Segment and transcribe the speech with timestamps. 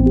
[0.00, 0.06] Hi,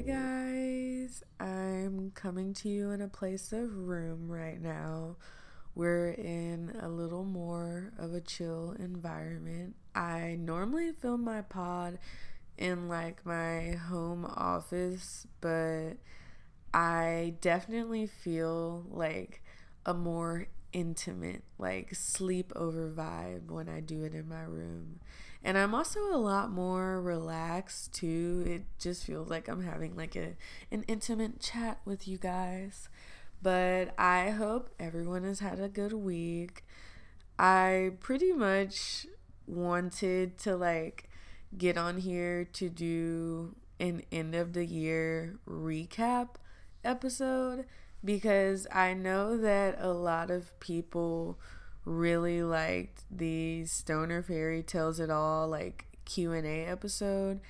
[0.00, 1.22] guys.
[1.38, 5.16] I'm coming to you in a place of room right now.
[5.74, 9.76] We're in a little more of a chill environment.
[9.94, 11.98] I normally film my pod
[12.56, 15.98] in like my home office, but
[16.72, 19.42] I definitely feel like
[19.84, 25.00] a more intimate, like sleepover vibe when I do it in my room.
[25.42, 28.44] And I'm also a lot more relaxed too.
[28.46, 30.36] It just feels like I'm having like a
[30.70, 32.88] an intimate chat with you guys.
[33.40, 36.64] But I hope everyone has had a good week.
[37.38, 39.06] I pretty much
[39.46, 41.08] wanted to like
[41.56, 46.30] get on here to do an end of the year recap
[46.84, 47.64] episode
[48.04, 51.38] because I know that a lot of people
[51.84, 57.40] really liked the Stoner Fairy Tells It All like Q&A episode.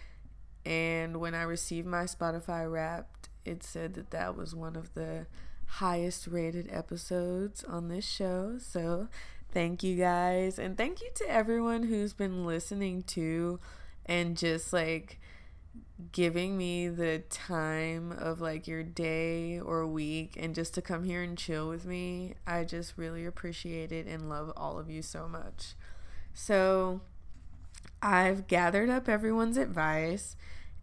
[0.64, 5.26] And when I received my Spotify wrapped it said that that was one of the
[5.66, 8.56] highest rated episodes on this show.
[8.58, 9.08] So
[9.50, 10.58] thank you guys.
[10.58, 13.58] And thank you to everyone who's been listening to
[14.06, 15.18] and just like
[16.12, 21.22] giving me the time of like your day or week and just to come here
[21.22, 22.34] and chill with me.
[22.46, 25.74] I just really appreciate it and love all of you so much.
[26.32, 27.00] So,
[28.00, 30.36] I've gathered up everyone's advice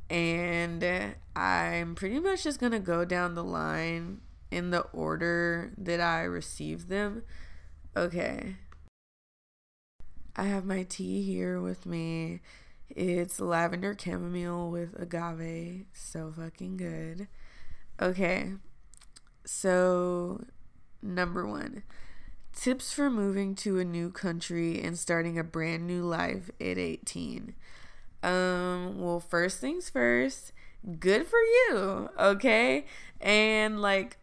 [0.10, 4.20] and I'm pretty much just going to go down the line
[4.52, 7.24] in the order that I received them.
[7.96, 8.58] Okay.
[10.36, 12.42] I have my tea here with me
[12.90, 15.86] it's lavender chamomile with agave.
[15.94, 17.28] So fucking good.
[18.02, 18.54] Okay.
[19.46, 20.44] So,
[21.02, 21.84] number one
[22.56, 27.54] tips for moving to a new country and starting a brand new life at 18.
[28.24, 30.52] Um, well, first things first,
[31.00, 32.86] good for you, okay?
[33.22, 34.18] And like,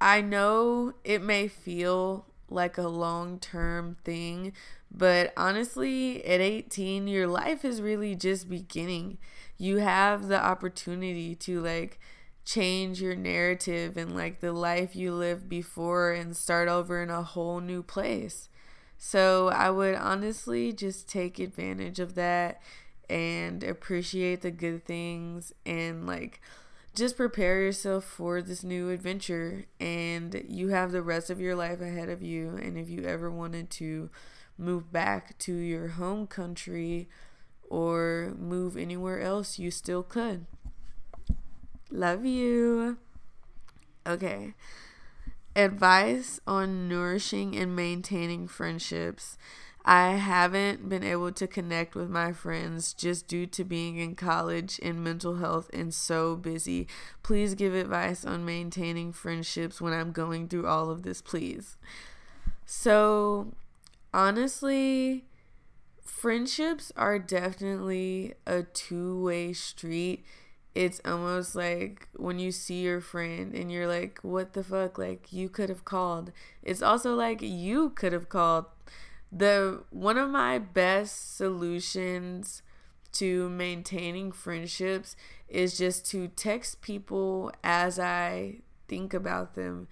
[0.00, 4.52] I know it may feel like a long term thing,
[4.96, 9.18] but honestly, at 18, your life is really just beginning.
[9.58, 11.98] You have the opportunity to like
[12.44, 17.22] change your narrative and like the life you lived before and start over in a
[17.22, 18.48] whole new place.
[18.96, 22.60] So I would honestly just take advantage of that
[23.10, 26.40] and appreciate the good things and like
[26.94, 31.80] just prepare yourself for this new adventure and you have the rest of your life
[31.80, 34.08] ahead of you and if you ever wanted to
[34.58, 37.08] move back to your home country
[37.68, 40.46] or move anywhere else, you still could.
[41.90, 42.98] Love you.
[44.06, 44.54] Okay.
[45.56, 49.38] Advice on nourishing and maintaining friendships.
[49.86, 54.80] I haven't been able to connect with my friends just due to being in college
[54.82, 56.88] and mental health and so busy.
[57.22, 61.76] Please give advice on maintaining friendships when I'm going through all of this, please.
[62.64, 63.52] So,
[64.14, 65.24] honestly,
[66.02, 70.24] friendships are definitely a two way street.
[70.74, 74.98] It's almost like when you see your friend and you're like, what the fuck?
[74.98, 76.32] Like, you could have called.
[76.62, 78.66] It's also like you could have called.
[79.30, 82.62] The one of my best solutions
[83.14, 85.16] to maintaining friendships
[85.48, 88.58] is just to text people as I
[88.88, 89.88] think about them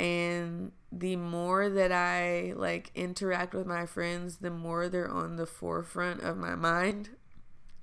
[0.00, 5.44] and the more that I like interact with my friends, the more they're on the
[5.44, 7.10] forefront of my mind.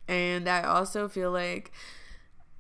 [0.08, 1.72] And I also feel like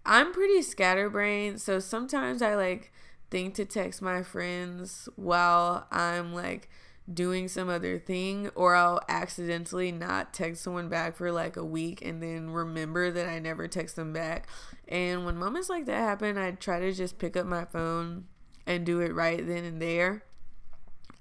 [0.06, 2.94] I'm pretty scatterbrained, so sometimes I like
[3.32, 6.70] think to text my friends while I'm like
[7.12, 12.06] doing some other thing or I'll accidentally not text someone back for like a week
[12.06, 14.48] and then remember that I never text them back.
[14.88, 18.26] And when moments like that happen, I try to just pick up my phone
[18.68, 20.24] and do it right then and there.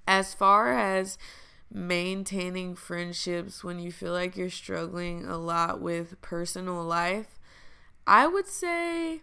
[0.07, 1.17] As far as
[1.73, 7.39] maintaining friendships when you feel like you're struggling a lot with personal life,
[8.07, 9.23] I would say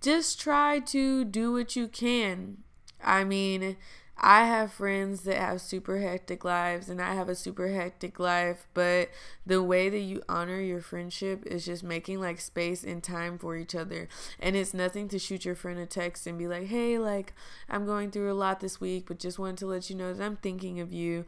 [0.00, 2.58] just try to do what you can.
[3.02, 3.76] I mean,
[4.22, 8.66] I have friends that have super hectic lives and I have a super hectic life,
[8.74, 9.08] but
[9.46, 13.56] the way that you honor your friendship is just making like space and time for
[13.56, 14.08] each other.
[14.38, 17.32] And it's nothing to shoot your friend a text and be like, "Hey, like
[17.68, 20.22] I'm going through a lot this week, but just wanted to let you know that
[20.24, 21.24] I'm thinking of you."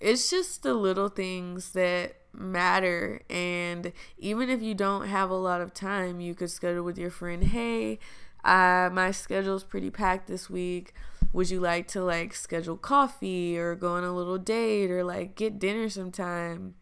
[0.00, 5.60] It's just the little things that matter and even if you don't have a lot
[5.60, 7.98] of time, you could schedule with your friend, "Hey,
[8.44, 10.94] uh, my schedule's pretty packed this week.
[11.32, 15.36] Would you like to like schedule coffee or go on a little date or like
[15.36, 16.74] get dinner sometime?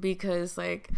[0.00, 0.90] Because like,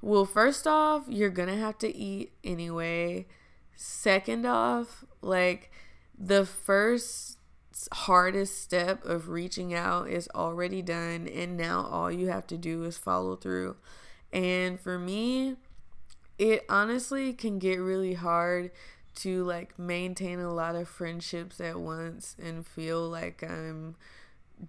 [0.00, 3.26] well, first off, you're gonna have to eat anyway.
[3.74, 5.72] Second off, like
[6.16, 7.38] the first
[7.92, 12.84] hardest step of reaching out is already done and now all you have to do
[12.84, 13.76] is follow through.
[14.32, 15.56] And for me,
[16.38, 18.70] it honestly can get really hard
[19.16, 23.96] to like maintain a lot of friendships at once and feel like I'm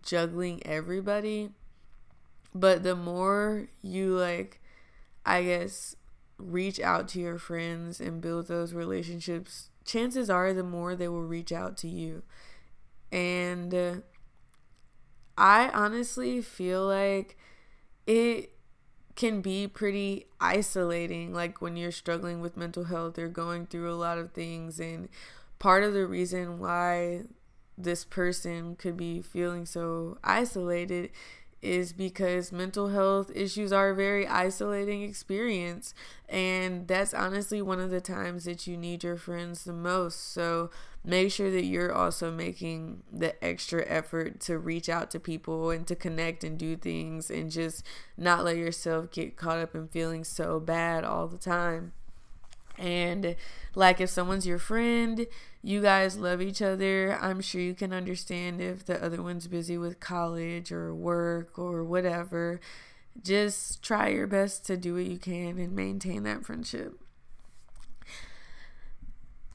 [0.04, 1.50] juggling everybody.
[2.54, 4.62] But the more you like
[5.26, 5.96] I guess
[6.38, 11.24] reach out to your friends and build those relationships, chances are the more they will
[11.24, 12.24] reach out to you.
[13.12, 13.96] And uh,
[15.38, 17.38] I honestly feel like
[18.06, 18.55] it
[19.16, 23.96] can be pretty isolating like when you're struggling with mental health or going through a
[23.96, 25.08] lot of things and
[25.60, 27.22] part of the reason why
[27.78, 31.10] this person could be feeling so isolated
[31.66, 35.94] is because mental health issues are a very isolating experience
[36.30, 40.70] and that's honestly one of the times that you need your friends the most so
[41.04, 45.86] make sure that you're also making the extra effort to reach out to people and
[45.88, 47.84] to connect and do things and just
[48.18, 51.94] not let yourself get caught up in feeling so bad all the time.
[52.78, 53.36] And
[53.74, 55.28] like if someone's your friend,
[55.62, 59.78] you guys love each other, I'm sure you can understand if the other one's busy
[59.78, 62.60] with college or work or whatever.
[63.22, 67.00] Just try your best to do what you can and maintain that friendship.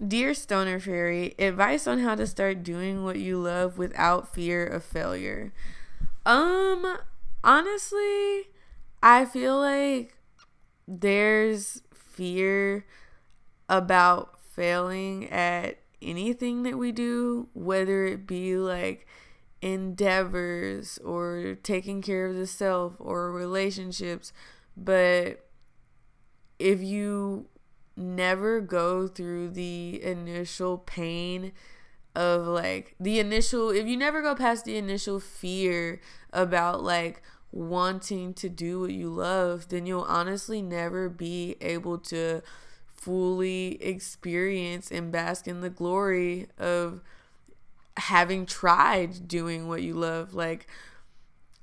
[0.05, 4.83] Dear Stoner Fairy, advice on how to start doing what you love without fear of
[4.83, 5.53] failure.
[6.25, 6.97] Um,
[7.45, 8.49] honestly,
[9.03, 10.17] I feel like
[10.89, 12.87] there's fear
[13.71, 19.07] about failing at anything that we do, whether it be like
[19.63, 24.33] endeavors or taking care of the self or relationships.
[24.77, 25.47] But
[26.59, 27.47] if you
[27.97, 31.53] never go through the initial pain
[32.17, 36.01] of like the initial if you never go past the initial fear
[36.33, 37.23] about like
[37.53, 42.43] wanting to do what you love then you'll honestly never be able to
[43.01, 47.01] fully experience and bask in the glory of
[47.97, 50.35] having tried doing what you love.
[50.35, 50.69] Like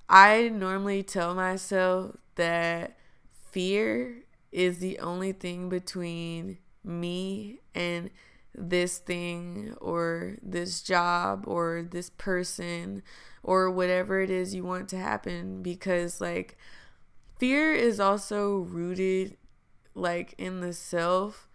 [0.09, 2.97] i normally tell myself that
[3.51, 8.09] fear is the only thing between me and
[8.55, 13.03] this thing or this job or this person
[13.43, 16.57] or whatever it is you want to happen because like
[17.37, 19.35] fear is also rooted
[19.97, 21.47] like in the self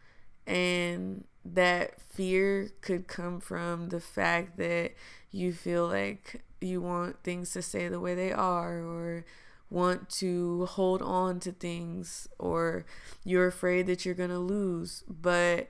[0.46, 4.92] and that fear could come from the fact that
[5.30, 9.24] you feel like you want things to stay the way they are or
[9.70, 12.84] want to hold on to things or
[13.24, 15.02] you're afraid that you're going to lose.
[15.08, 15.68] But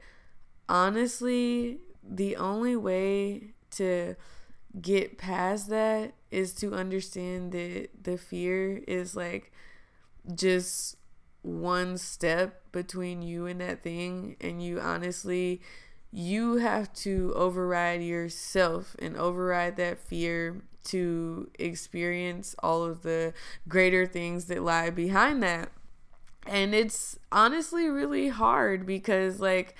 [0.69, 4.17] honestly, the only way to
[4.81, 9.53] get past that is to understand that the fear is like
[10.35, 10.97] just
[11.43, 15.61] one step between you and that thing and you honestly
[16.13, 23.33] you have to override yourself and override that fear to experience all of the
[23.67, 25.71] greater things that lie behind that.
[26.47, 29.75] And it's honestly really hard because, like,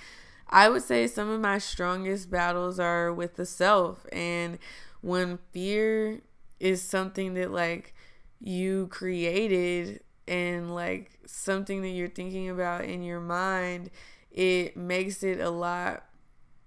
[0.49, 4.05] I would say some of my strongest battles are with the self.
[4.11, 4.57] And
[5.01, 6.21] when fear
[6.59, 7.93] is something that, like,
[8.39, 13.89] you created and, like, something that you're thinking about in your mind,
[14.31, 16.05] it makes it a lot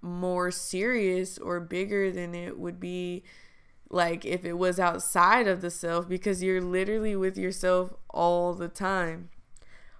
[0.01, 3.25] more serious or bigger than it would be
[3.91, 8.69] like if it was outside of the self because you're literally with yourself all the
[8.69, 9.31] time.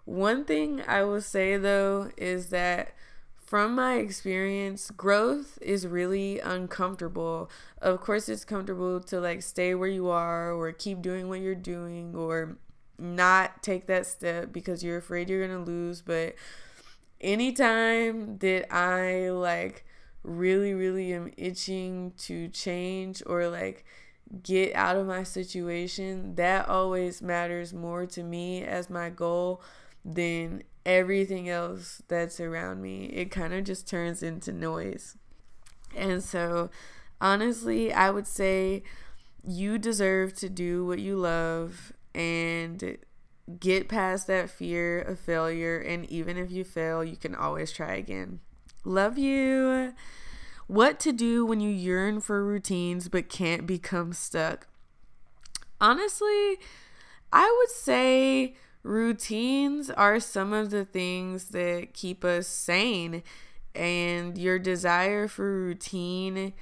[0.05, 2.95] One thing I will say though is that
[3.37, 7.49] from my experience, growth is really uncomfortable.
[7.81, 11.55] Of course, it's comfortable to like stay where you are or keep doing what you're
[11.55, 12.59] doing or
[12.99, 16.35] not take that step because you're afraid you're going to lose, but
[17.21, 19.85] anytime that I like
[20.23, 23.85] really, really am itching to change or like
[24.43, 29.63] get out of my situation, that always matters more to me as my goal
[30.05, 33.07] than everything else that's around me.
[33.07, 35.17] It kind of just turns into noise.
[35.95, 36.71] And so,
[37.21, 38.83] honestly, I would say
[39.47, 42.97] you deserve to do what you love and
[43.61, 45.79] get past that fear of failure.
[45.79, 48.41] And even if you fail, you can always try again.
[48.85, 49.93] Love you.
[50.67, 54.67] What to do when you yearn for routines but can't become stuck?
[55.81, 56.57] Honestly,
[57.33, 63.23] I would say routines are some of the things that keep us sane,
[63.75, 66.55] and your desire for routine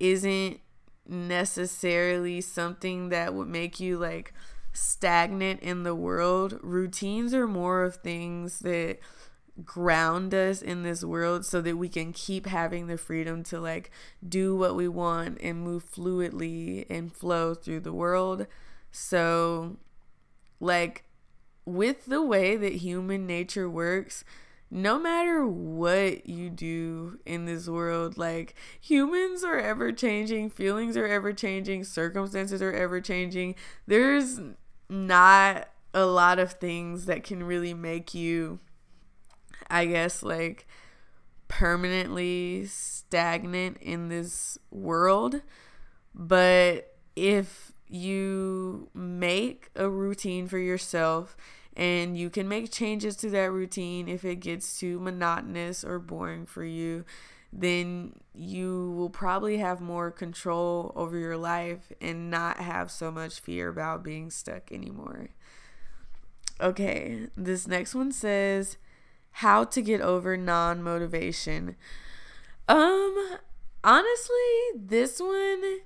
[0.00, 0.60] isn't
[1.06, 4.32] necessarily something that would make you like
[4.72, 6.58] stagnant in the world.
[6.62, 8.98] Routines are more of things that
[9.64, 13.90] ground us in this world so that we can keep having the freedom to like
[14.26, 18.46] do what we want and move fluidly and flow through the world.
[18.90, 19.76] So,
[20.58, 21.04] like,
[21.64, 24.24] with the way that human nature works,
[24.70, 31.06] no matter what you do in this world, like humans are ever changing, feelings are
[31.06, 33.56] ever changing, circumstances are ever changing.
[33.86, 34.40] There's
[34.90, 38.58] not a lot of things that can really make you,
[39.68, 40.66] I guess, like
[41.48, 45.42] permanently stagnant in this world.
[46.14, 51.36] But if you make a routine for yourself
[51.76, 56.46] and you can make changes to that routine if it gets too monotonous or boring
[56.46, 57.04] for you
[57.52, 63.40] then you will probably have more control over your life and not have so much
[63.40, 65.30] fear about being stuck anymore.
[66.60, 68.76] Okay, this next one says
[69.32, 71.76] how to get over non-motivation.
[72.68, 73.38] Um
[73.82, 74.34] honestly,
[74.76, 75.80] this one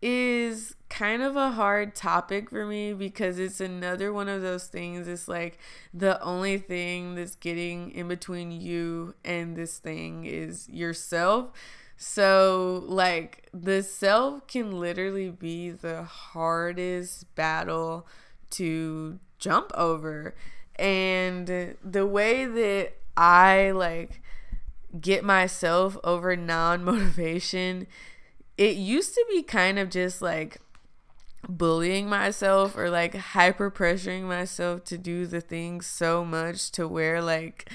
[0.00, 5.08] is kind of a hard topic for me because it's another one of those things.
[5.08, 5.58] It's like
[5.92, 11.50] the only thing that's getting in between you and this thing is yourself.
[11.96, 18.06] So, like, the self can literally be the hardest battle
[18.50, 20.36] to jump over.
[20.76, 24.22] And the way that I like
[25.00, 27.88] get myself over non motivation
[28.56, 30.60] it used to be kind of just like
[31.48, 37.22] bullying myself or like hyper pressuring myself to do the things so much to where
[37.22, 37.70] like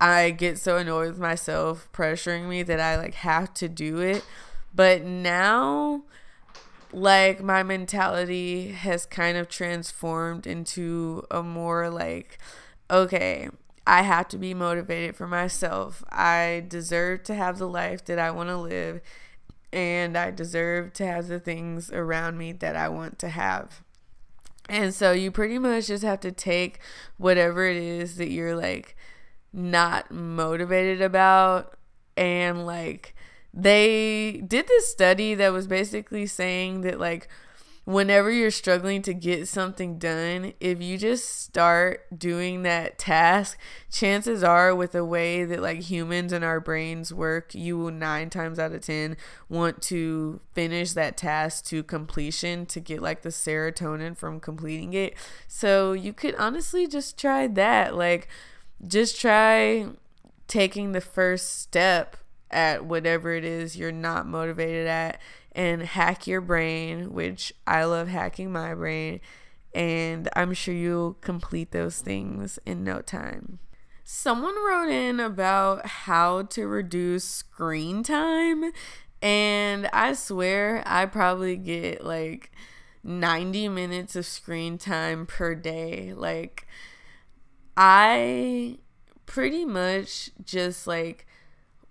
[0.00, 4.24] I get so annoyed with myself pressuring me that I like have to do it.
[4.74, 6.02] But now
[6.92, 12.38] like my mentality has kind of transformed into a more like
[12.90, 13.48] okay,
[13.86, 16.04] I have to be motivated for myself.
[16.10, 19.00] I deserve to have the life that I want to live
[19.72, 23.82] and I deserve to have the things around me that I want to have.
[24.68, 26.78] And so you pretty much just have to take
[27.16, 28.96] whatever it is that you're like
[29.52, 31.76] not motivated about
[32.16, 33.14] and like
[33.52, 37.28] they did this study that was basically saying that like
[37.84, 43.58] whenever you're struggling to get something done, if you just start doing that task,
[43.90, 48.30] chances are with the way that like humans and our brains work, you will nine
[48.30, 49.16] times out of 10
[49.48, 55.14] want to finish that task to completion to get like the serotonin from completing it.
[55.48, 57.96] So you could honestly just try that.
[57.96, 58.28] Like,
[58.86, 59.86] just try
[60.48, 62.16] taking the first step
[62.50, 65.18] at whatever it is you're not motivated at
[65.54, 69.20] and hack your brain, which I love hacking my brain.
[69.74, 73.58] And I'm sure you'll complete those things in no time.
[74.04, 78.72] Someone wrote in about how to reduce screen time.
[79.22, 82.50] And I swear I probably get like
[83.04, 86.12] 90 minutes of screen time per day.
[86.12, 86.66] Like,
[87.76, 88.78] I
[89.26, 91.26] pretty much just like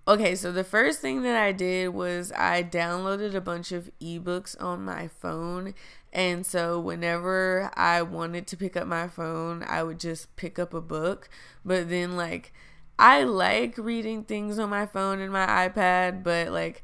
[0.07, 4.59] Okay, so the first thing that I did was I downloaded a bunch of ebooks
[4.61, 5.75] on my phone.
[6.11, 10.73] And so whenever I wanted to pick up my phone, I would just pick up
[10.73, 11.29] a book.
[11.63, 12.51] But then, like,
[12.97, 16.81] I like reading things on my phone and my iPad, but like,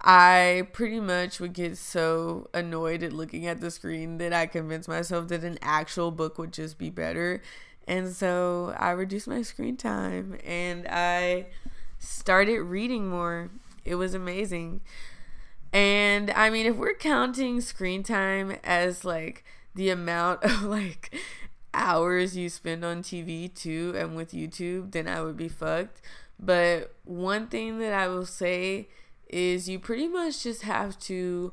[0.00, 4.88] I pretty much would get so annoyed at looking at the screen that I convinced
[4.88, 7.40] myself that an actual book would just be better.
[7.86, 11.46] And so I reduced my screen time and I
[11.98, 13.50] started reading more.
[13.84, 14.80] It was amazing.
[15.72, 21.14] And I mean, if we're counting screen time as like the amount of like
[21.74, 26.00] hours you spend on TV too and with YouTube, then I would be fucked.
[26.40, 28.88] But one thing that I will say
[29.28, 31.52] is you pretty much just have to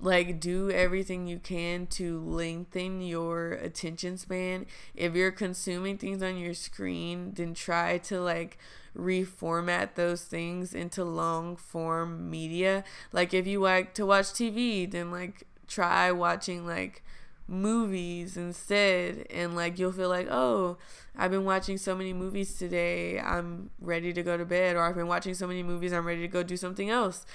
[0.00, 4.66] like do everything you can to lengthen your attention span.
[4.96, 8.58] If you're consuming things on your screen, then try to like
[8.96, 12.84] reformat those things into long form media.
[13.12, 17.02] Like if you like to watch TV, then like try watching like
[17.48, 19.26] movies instead.
[19.30, 20.78] And like you'll feel like oh
[21.16, 24.76] i've been watching so many movies today i'm ready to go to bed.
[24.76, 27.26] Or i've been watching so many movies i'm ready to go do something else.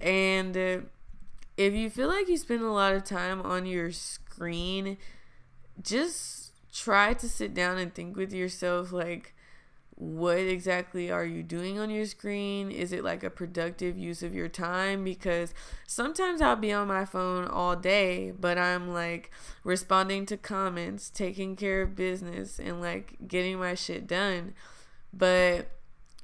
[0.00, 0.78] And uh,
[1.56, 4.98] if you feel like you spend a lot of time on your screen
[5.82, 9.34] just try to sit down and think with yourself like
[9.96, 12.70] what exactly are you doing on your screen?
[12.70, 15.04] Is it like a productive use of your time?
[15.04, 15.54] Because
[15.86, 19.30] sometimes I'll be on my phone all day, but I'm like
[19.64, 24.52] responding to comments, taking care of business, and like getting my shit done.
[25.14, 25.70] But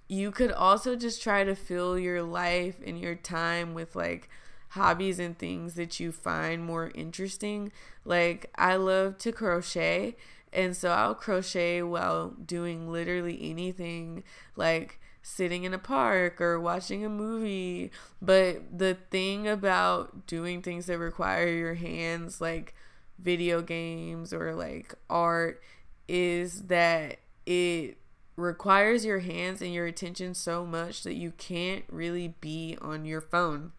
[0.06, 4.28] you could also just try to fill your life and your time with like
[4.72, 7.72] hobbies and things that you find more interesting.
[8.04, 10.16] Like, I love to crochet
[10.52, 14.24] and so I'll crochet while doing literally anything
[14.56, 17.90] like sitting in a park or watching a movie.
[18.20, 22.74] But the thing about doing things that require your hands, like
[23.18, 25.62] video games or like art,
[26.08, 27.96] is that it
[28.36, 33.20] requires your hands and your attention so much that you can't really be on your
[33.20, 33.72] phone.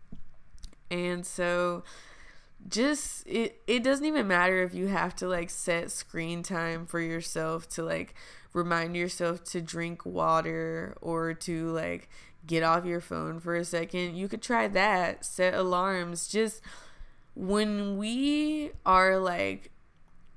[0.90, 1.84] And so
[2.68, 7.00] just it it doesn't even matter if you have to like set screen time for
[7.00, 8.14] yourself to like
[8.54, 12.10] remind yourself to drink water or to like
[12.46, 14.16] get off your phone for a second.
[14.16, 16.28] You could try that set alarms.
[16.28, 16.62] Just
[17.36, 19.72] when we are like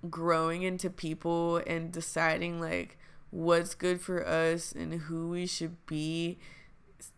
[0.08, 2.98] growing into people and deciding like
[3.30, 6.38] what's good for us and who we should be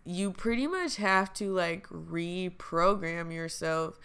[0.05, 3.99] you pretty much have to like reprogram yourself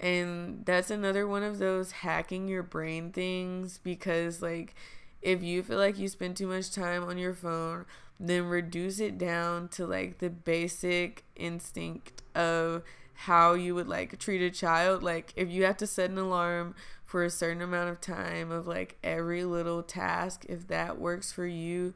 [0.00, 4.74] and that's another one of those hacking your brain things because, like,
[5.20, 7.84] if you feel like you spend too much time on your phone,
[8.18, 12.82] then reduce it down to like the basic instinct of
[13.14, 15.02] how you would like treat a child.
[15.02, 18.66] Like, if you have to set an alarm for a certain amount of time of
[18.66, 21.92] like every little task, if that works for you,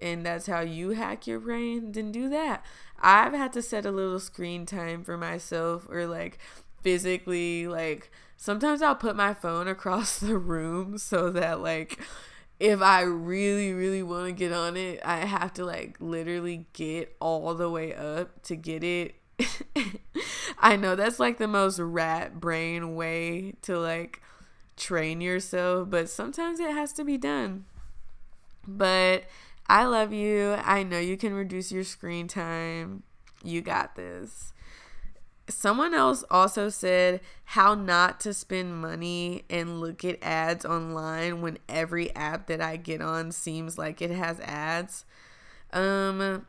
[0.00, 2.64] and that's how you hack your brain, then do that.
[3.00, 6.38] I've had to set a little screen time for myself or like
[6.82, 12.00] physically like sometimes I'll put my phone across the room so that like
[12.58, 17.14] if I really really want to get on it, I have to like literally get
[17.20, 19.14] all the way up to get it.
[20.58, 24.20] I know that's like the most rat brain way to like
[24.76, 27.64] train yourself, but sometimes it has to be done.
[28.66, 29.24] But
[29.68, 30.56] I love you.
[30.64, 33.02] I know you can reduce your screen time.
[33.44, 34.52] You got this
[35.48, 41.58] someone else also said how not to spend money and look at ads online when
[41.68, 45.04] every app that I get on seems like it has ads.
[45.72, 46.46] Um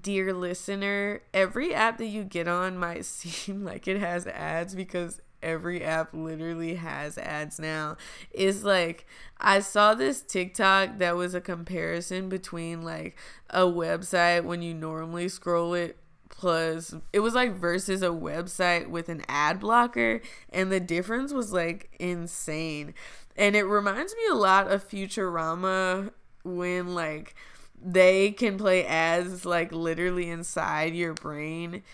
[0.00, 5.20] dear listener, every app that you get on might seem like it has ads because
[5.42, 7.96] every app literally has ads now.
[8.30, 9.06] It's like
[9.38, 13.16] I saw this TikTok that was a comparison between like
[13.50, 15.96] a website when you normally scroll it
[16.42, 21.52] plus it was like versus a website with an ad blocker and the difference was
[21.52, 22.94] like insane.
[23.36, 26.10] And it reminds me a lot of futurama
[26.42, 27.36] when like
[27.80, 31.84] they can play ads like literally inside your brain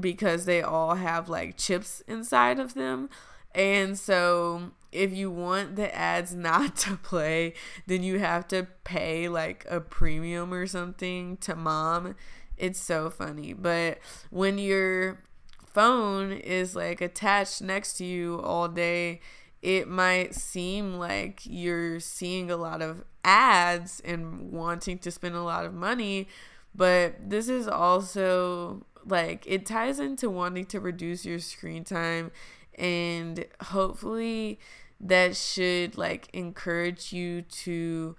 [0.00, 3.10] because they all have like chips inside of them.
[3.54, 7.52] And so if you want the ads not to play
[7.86, 12.14] then you have to pay like a premium or something to mom
[12.56, 13.52] it's so funny.
[13.52, 13.98] But
[14.30, 15.22] when your
[15.66, 19.20] phone is like attached next to you all day,
[19.62, 25.42] it might seem like you're seeing a lot of ads and wanting to spend a
[25.42, 26.28] lot of money.
[26.74, 32.30] But this is also like it ties into wanting to reduce your screen time
[32.78, 34.58] and hopefully
[35.00, 38.16] that should like encourage you to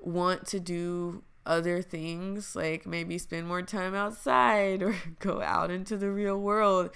[0.00, 5.96] want to do other things, like maybe spend more time outside or go out into
[5.96, 6.90] the real world.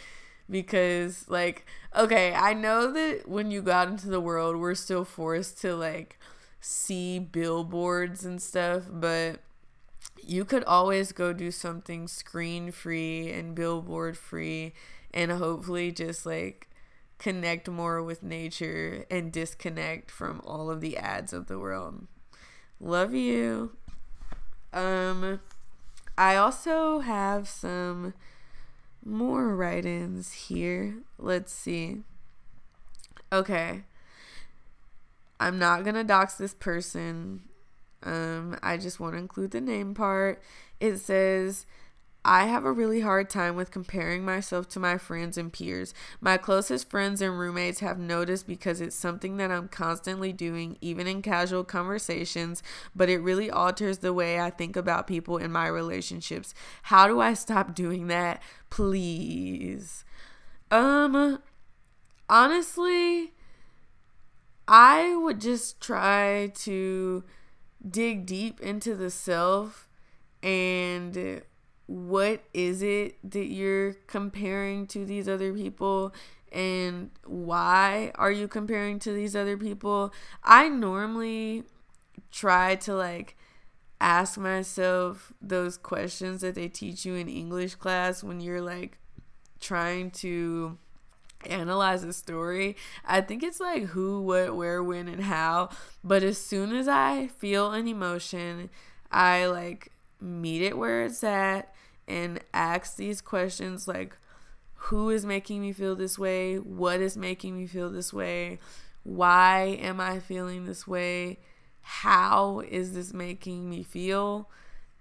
[0.48, 5.04] Because, like, okay, I know that when you go out into the world, we're still
[5.04, 6.20] forced to, like,
[6.61, 9.40] see billboards and stuff, but
[10.22, 14.72] you could always go do something screen free and billboard free
[15.12, 16.68] and hopefully just, like,
[17.18, 22.06] connect more with nature and disconnect from all of the ads of the world.
[22.80, 23.72] Love you.
[24.72, 25.40] Um,
[26.18, 28.14] I also have some
[29.05, 30.98] more write ins here.
[31.18, 32.02] Let's see.
[33.33, 33.83] Okay.
[35.38, 37.42] I'm not going to dox this person.
[38.02, 40.42] Um, I just want to include the name part.
[40.81, 41.66] It says,
[42.26, 45.94] I have a really hard time with comparing myself to my friends and peers.
[46.20, 51.06] My closest friends and roommates have noticed because it's something that I'm constantly doing, even
[51.06, 52.64] in casual conversations,
[52.96, 56.52] but it really alters the way I think about people in my relationships.
[56.82, 58.42] How do I stop doing that?
[58.70, 60.04] Please.
[60.72, 61.38] Um,
[62.28, 63.34] honestly,
[64.66, 67.22] I would just try to
[67.88, 69.88] dig deep into the self
[70.42, 71.42] and
[71.87, 76.12] what is it that you're comparing to these other people
[76.53, 81.62] and why are you comparing to these other people i normally
[82.33, 83.37] try to like
[84.01, 88.99] ask myself those questions that they teach you in english class when you're like
[89.61, 90.77] trying to
[91.44, 92.77] analyze a story.
[93.05, 95.70] I think it's like who, what, where, when, and how.
[96.03, 98.70] But as soon as I feel an emotion,
[99.11, 101.75] I like meet it where it's at
[102.09, 104.16] and ask these questions like
[104.75, 106.57] who is making me feel this way?
[106.57, 108.59] What is making me feel this way?
[109.03, 111.38] Why am I feeling this way?
[111.81, 114.49] How is this making me feel?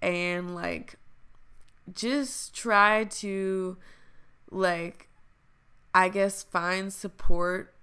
[0.01, 0.95] And like
[1.93, 3.77] just try to
[4.49, 5.09] like
[5.93, 7.73] I guess find support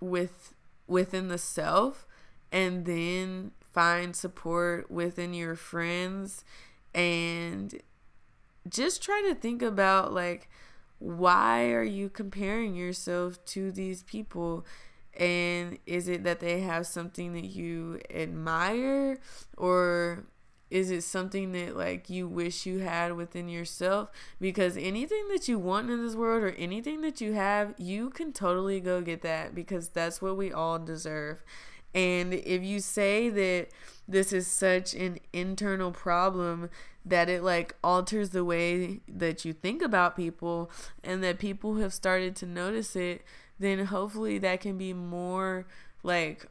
[0.00, 0.54] with
[0.86, 2.06] within the self
[2.50, 6.44] and then find support within your friends
[6.94, 7.80] and
[8.68, 10.48] just try to think about like
[10.98, 14.66] why are you comparing yourself to these people?
[15.16, 19.18] And is it that they have something that you admire?
[19.56, 20.24] Or
[20.70, 24.10] is it something that like you wish you had within yourself?
[24.40, 28.32] Because anything that you want in this world or anything that you have you can
[28.32, 31.42] totally go get that because that's what we all deserve.
[31.94, 33.68] And if you say that
[34.06, 36.68] this is such an internal problem
[37.08, 40.70] that it like alters the way that you think about people
[41.02, 43.22] and that people have started to notice it
[43.58, 45.66] then hopefully that can be more
[46.02, 46.46] like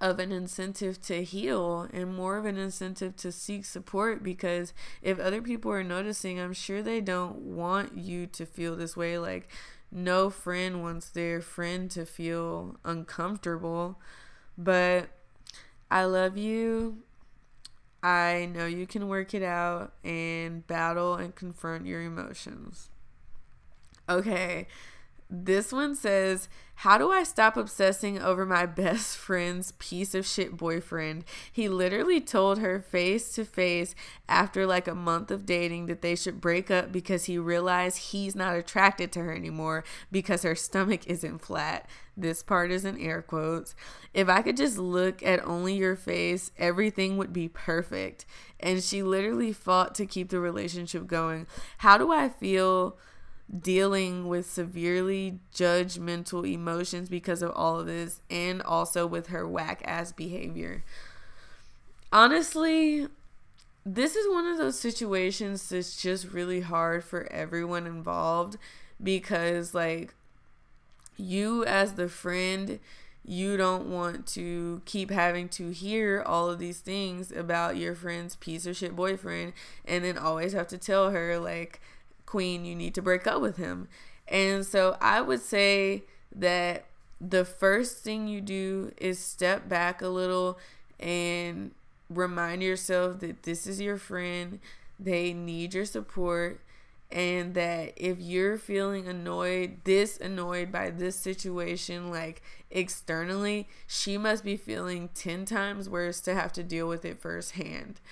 [0.00, 5.18] of an incentive to heal and more of an incentive to seek support because if
[5.18, 9.18] other people are noticing, I'm sure they don't want you to feel this way.
[9.18, 9.48] Like,
[9.90, 13.98] no friend wants their friend to feel uncomfortable.
[14.56, 15.08] But
[15.90, 16.98] I love you.
[18.02, 22.90] I know you can work it out and battle and confront your emotions.
[24.08, 24.66] Okay,
[25.30, 30.56] this one says, How do I stop obsessing over my best friend's piece of shit
[30.56, 31.24] boyfriend?
[31.52, 33.94] He literally told her face to face
[34.28, 38.34] after like a month of dating that they should break up because he realized he's
[38.34, 41.88] not attracted to her anymore because her stomach isn't flat.
[42.16, 43.76] This part is in air quotes.
[44.14, 48.24] If I could just look at only your face, everything would be perfect.
[48.58, 51.46] And she literally fought to keep the relationship going.
[51.78, 52.96] How do I feel?
[53.56, 59.82] Dealing with severely judgmental emotions because of all of this and also with her whack
[59.84, 60.84] ass behavior.
[62.12, 63.08] Honestly,
[63.86, 68.58] this is one of those situations that's just really hard for everyone involved
[69.02, 70.14] because, like,
[71.16, 72.80] you as the friend,
[73.24, 78.36] you don't want to keep having to hear all of these things about your friend's
[78.36, 79.52] piece of shit boyfriend
[79.84, 81.80] and then always have to tell her, like,
[82.28, 83.88] queen, you need to break up with him.
[84.28, 86.04] And so I would say
[86.36, 86.84] that
[87.20, 90.58] the first thing you do is step back a little
[91.00, 91.72] and
[92.10, 94.60] remind yourself that this is your friend.
[95.00, 96.60] They need your support.
[97.10, 104.44] And that if you're feeling annoyed, this annoyed by this situation, like externally, she must
[104.44, 108.02] be feeling 10 times worse to have to deal with it firsthand.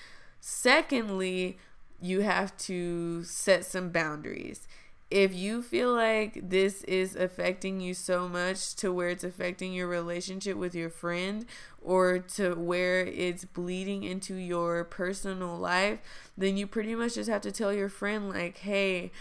[0.40, 1.58] Secondly,
[2.00, 4.68] you have to set some boundaries.
[5.10, 9.86] If you feel like this is affecting you so much to where it's affecting your
[9.86, 11.46] relationship with your friend
[11.80, 16.00] or to where it's bleeding into your personal life,
[16.36, 19.12] then you pretty much just have to tell your friend, like, hey,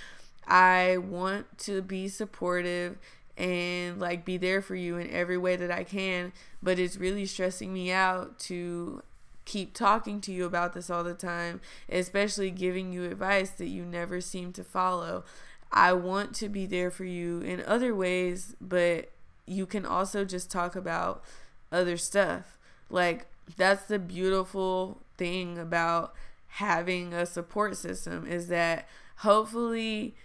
[0.48, 2.98] I want to be supportive
[3.38, 6.32] and like be there for you in every way that I can,
[6.64, 9.04] but it's really stressing me out to
[9.46, 13.86] keep talking to you about this all the time, especially giving you advice that you
[13.86, 15.24] never seem to follow.
[15.72, 19.12] I want to be there for you in other ways, but
[19.46, 21.24] you can also just talk about
[21.72, 22.58] other stuff.
[22.90, 26.14] Like, that's the beautiful thing about
[26.48, 30.16] having a support system is that hopefully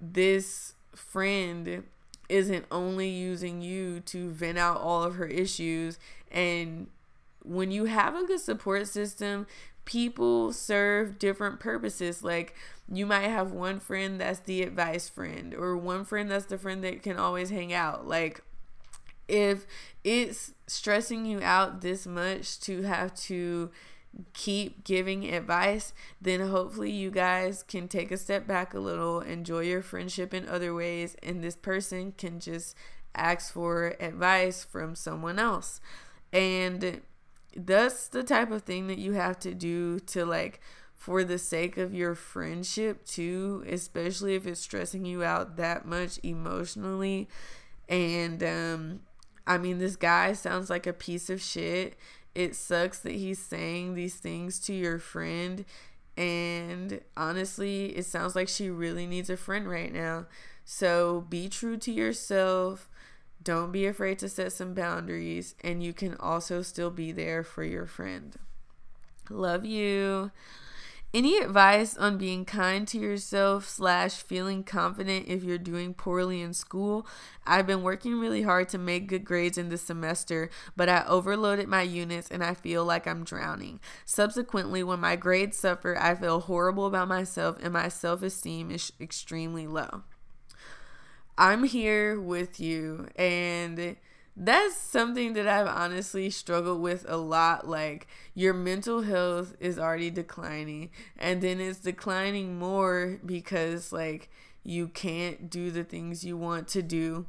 [0.00, 1.84] this friend
[2.28, 5.98] isn't only using you to vent out all of her issues
[6.30, 6.86] and
[7.44, 9.46] when you have a good support system,
[9.84, 12.24] people serve different purposes.
[12.24, 12.54] Like
[12.90, 16.82] you might have one friend that's the advice friend, or one friend that's the friend
[16.84, 18.06] that can always hang out.
[18.08, 18.42] Like
[19.28, 19.66] if
[20.02, 23.70] it's stressing you out this much to have to
[24.32, 29.60] keep giving advice, then hopefully you guys can take a step back a little, enjoy
[29.60, 32.76] your friendship in other ways, and this person can just
[33.14, 35.80] ask for advice from someone else.
[36.32, 37.00] And
[37.56, 40.60] that's the type of thing that you have to do to like
[40.94, 46.18] for the sake of your friendship too, especially if it's stressing you out that much
[46.22, 47.28] emotionally.
[47.88, 49.00] And um
[49.46, 51.96] I mean this guy sounds like a piece of shit
[52.34, 55.64] it sucks that he's saying these things to your friend.
[56.16, 60.26] And honestly, it sounds like she really needs a friend right now.
[60.64, 62.88] So be true to yourself.
[63.44, 65.54] Don't be afraid to set some boundaries.
[65.62, 68.34] And you can also still be there for your friend.
[69.30, 70.32] Love you.
[71.14, 76.52] Any advice on being kind to yourself slash feeling confident if you're doing poorly in
[76.52, 77.06] school?
[77.46, 81.68] I've been working really hard to make good grades in this semester, but I overloaded
[81.68, 83.78] my units and I feel like I'm drowning.
[84.04, 88.92] Subsequently, when my grades suffer, I feel horrible about myself and my self esteem is
[89.00, 90.02] extremely low.
[91.36, 93.96] I'm here with you and
[94.36, 97.68] that's something that I've honestly struggled with a lot.
[97.68, 104.28] Like, your mental health is already declining, and then it's declining more because, like,
[104.64, 107.26] you can't do the things you want to do.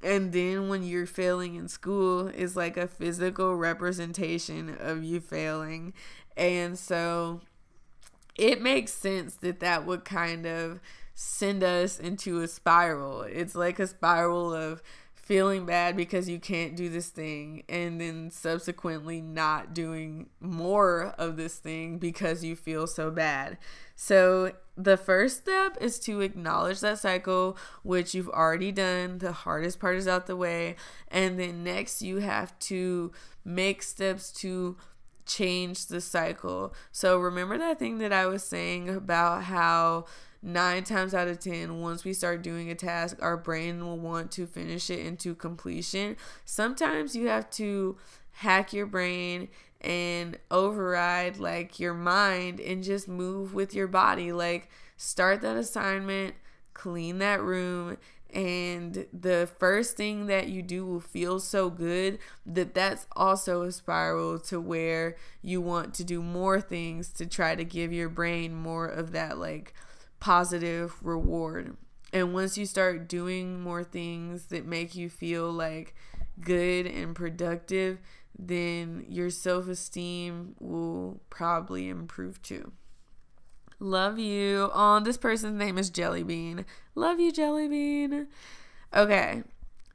[0.00, 5.92] And then when you're failing in school, it's like a physical representation of you failing.
[6.36, 7.40] And so
[8.36, 10.78] it makes sense that that would kind of
[11.20, 13.22] send us into a spiral.
[13.22, 14.80] It's like a spiral of
[15.16, 21.36] feeling bad because you can't do this thing and then subsequently not doing more of
[21.36, 23.58] this thing because you feel so bad.
[23.96, 29.18] So, the first step is to acknowledge that cycle, which you've already done.
[29.18, 30.76] The hardest part is out the way.
[31.08, 33.10] And then next, you have to
[33.44, 34.76] make steps to
[35.26, 36.72] change the cycle.
[36.92, 40.04] So, remember that thing that I was saying about how
[40.42, 44.30] nine times out of ten, once we start doing a task, our brain will want
[44.32, 46.16] to finish it into completion.
[46.44, 47.96] Sometimes you have to
[48.32, 49.48] hack your brain
[49.80, 54.32] and override like your mind and just move with your body.
[54.32, 56.34] Like, start that assignment,
[56.74, 57.96] clean that room,
[58.32, 63.72] and the first thing that you do will feel so good that that's also a
[63.72, 68.54] spiral to where you want to do more things to try to give your brain
[68.54, 69.72] more of that like
[70.20, 71.76] positive reward.
[72.12, 75.94] And once you start doing more things that make you feel like
[76.40, 77.98] good and productive,
[78.38, 82.72] then your self esteem will probably improve too.
[83.80, 84.70] Love you.
[84.74, 86.64] Oh, this person's name is Jellybean.
[86.94, 88.26] Love you, Jellybean.
[88.94, 89.42] Okay.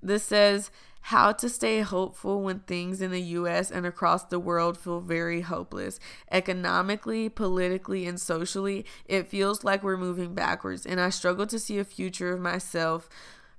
[0.02, 0.72] This says,
[1.08, 5.42] how to stay hopeful when things in the US and across the world feel very
[5.42, 6.00] hopeless.
[6.32, 11.78] Economically, politically, and socially, it feels like we're moving backwards, and I struggle to see
[11.78, 13.10] a future of myself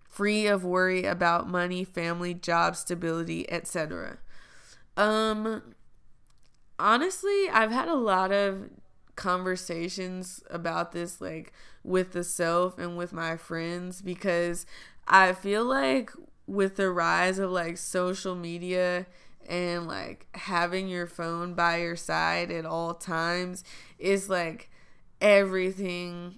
[0.08, 4.18] free of worry about money, family, job stability, etc.
[4.96, 5.74] Um
[6.78, 8.70] honestly, I've had a lot of
[9.16, 11.52] conversations about this like
[11.82, 14.64] with the self and with my friends because
[15.06, 16.10] I feel like
[16.46, 19.06] with the rise of like social media
[19.48, 23.64] and like having your phone by your side at all times
[23.98, 24.70] is like
[25.20, 26.36] everything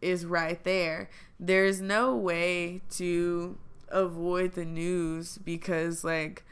[0.00, 1.08] is right there.
[1.40, 6.44] There's no way to avoid the news because like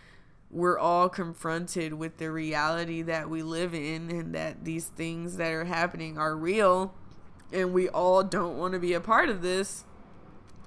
[0.50, 5.52] we're all confronted with the reality that we live in and that these things that
[5.52, 6.94] are happening are real
[7.52, 9.84] and we all don't want to be a part of this.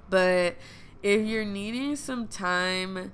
[0.08, 0.56] But
[1.02, 3.12] if you're needing some time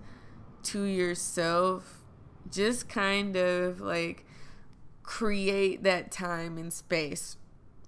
[0.65, 2.05] to yourself,
[2.51, 4.25] just kind of like
[5.03, 7.37] create that time and space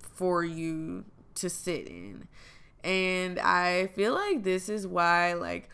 [0.01, 2.29] for you to sit in.
[2.85, 5.69] And I feel like this is why, like,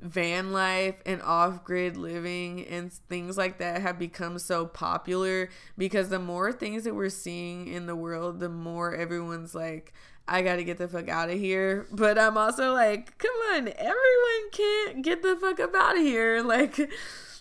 [0.00, 6.08] van life and off grid living and things like that have become so popular because
[6.08, 9.92] the more things that we're seeing in the world, the more everyone's like,
[10.30, 11.88] I gotta get the fuck out of here.
[11.90, 16.42] But I'm also like, come on, everyone can't get the fuck up out of here.
[16.50, 16.90] Like,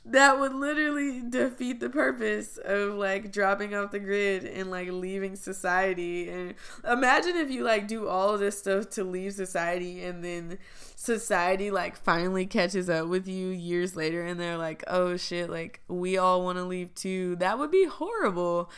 [0.05, 5.35] that would literally defeat the purpose of like dropping off the grid and like leaving
[5.35, 6.53] society and
[6.89, 10.57] imagine if you like do all of this stuff to leave society and then
[10.95, 15.81] society like finally catches up with you years later and they're like oh shit like
[15.87, 18.69] we all want to leave too that would be horrible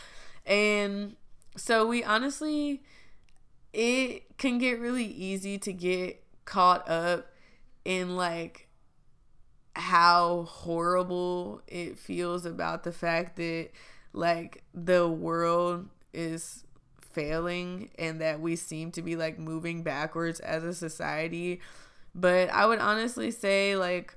[0.45, 1.15] and
[1.55, 2.81] so we honestly
[3.73, 7.27] it can get really easy to get caught up
[7.85, 8.67] in like
[9.75, 13.69] how horrible it feels about the fact that
[14.13, 16.65] like the world is
[16.99, 21.61] failing and that we seem to be like moving backwards as a society.
[22.13, 24.15] But I would honestly say like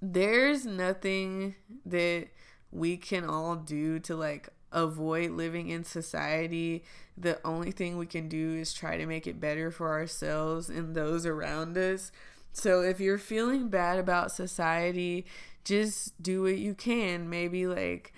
[0.00, 1.54] there's nothing
[1.86, 2.28] that
[2.70, 6.84] we can all do to like avoid living in society.
[7.16, 10.94] The only thing we can do is try to make it better for ourselves and
[10.94, 12.10] those around us.
[12.52, 15.26] So if you're feeling bad about society,
[15.64, 17.28] just do what you can.
[17.28, 18.12] Maybe like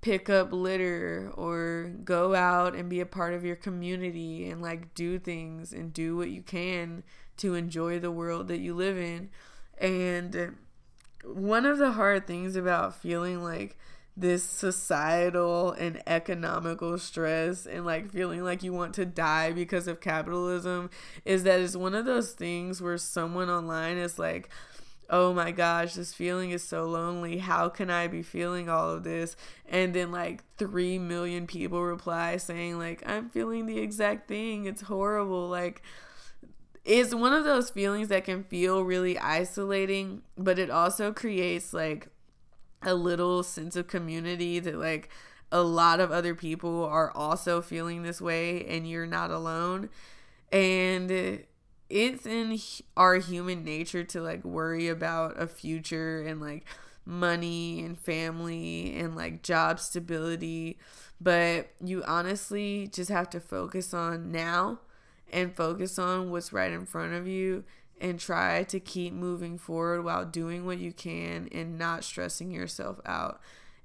[0.00, 4.94] pick up litter or go out and be a part of your community and like
[4.94, 7.02] do things and do what you can
[7.36, 9.30] to enjoy the world that you live in.
[9.78, 10.56] And
[11.24, 13.76] one of the hard things about feeling like
[14.16, 20.00] this societal and economical stress and like feeling like you want to die because of
[20.00, 20.90] capitalism
[21.24, 24.50] is that it's one of those things where someone online is like
[25.08, 27.38] oh my gosh this feeling is so lonely.
[27.38, 29.36] How can i be feeling all of this?
[29.68, 34.66] And then like 3 million people reply saying like i'm feeling the exact thing.
[34.66, 35.48] It's horrible.
[35.48, 35.82] Like
[36.84, 42.08] it's one of those feelings that can feel really isolating but it also creates like
[42.82, 45.08] a little sense of community that like
[45.52, 49.90] a lot of other people are also feeling this way and you're not alone.
[50.52, 51.44] And
[51.88, 52.58] it's in
[52.96, 56.64] our human nature to like worry about a future and like
[57.04, 60.78] money and family and like job stability.
[61.20, 64.80] But you honestly just have to focus on now
[65.32, 67.64] and focus on what's right in front of you
[68.00, 72.98] and try to keep moving forward while doing what you can and not stressing yourself
[73.04, 73.40] out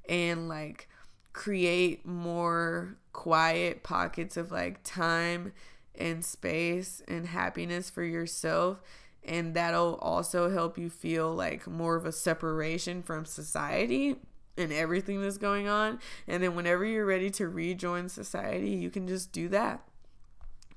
[0.08, 0.88] and like
[1.34, 5.52] create more quiet pockets of like time
[5.94, 8.82] and space and happiness for yourself.
[9.24, 14.16] And that'll also help you feel like more of a separation from society
[14.58, 16.00] and everything that's going on.
[16.28, 19.82] And then whenever you're ready to rejoin society you can just do that.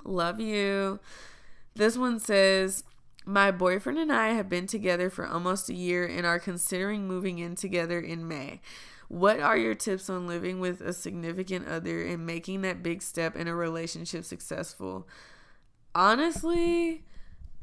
[0.04, 0.98] Love you.
[1.74, 2.82] This one says
[3.28, 7.38] my boyfriend and I have been together for almost a year and are considering moving
[7.38, 8.62] in together in May.
[9.08, 13.36] What are your tips on living with a significant other and making that big step
[13.36, 15.06] in a relationship successful?
[15.94, 17.04] Honestly,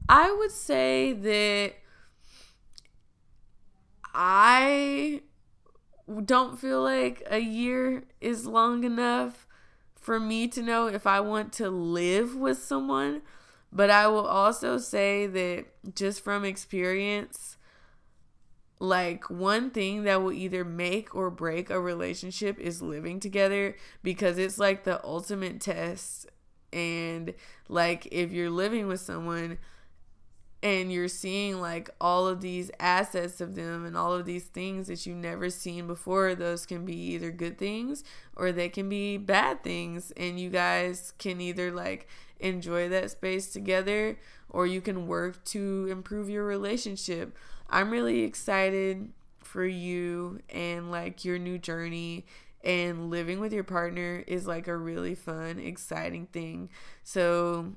[0.08, 1.74] I would say that
[4.14, 5.22] I
[6.26, 9.48] don't feel like a year is long enough
[9.96, 13.24] for me to know if I want to live with someone
[13.76, 17.58] but I will also say that just from experience,
[18.80, 24.38] like one thing that will either make or break a relationship is living together because
[24.38, 26.28] it's like the ultimate test.
[26.72, 27.34] And
[27.68, 29.58] like if you're living with someone,
[30.64, 34.88] and you're seeing like all of these assets of them and all of these things
[34.88, 38.04] that you've never seen before those can be either good things
[38.36, 42.08] or they can be bad things and you guys can either like
[42.40, 44.18] enjoy that space together
[44.50, 47.36] or you can work to improve your relationship.
[47.70, 49.12] I'm really excited
[49.44, 52.26] for you and like your new journey
[52.64, 56.70] and living with your partner is like a really fun, exciting thing.
[57.04, 57.74] So,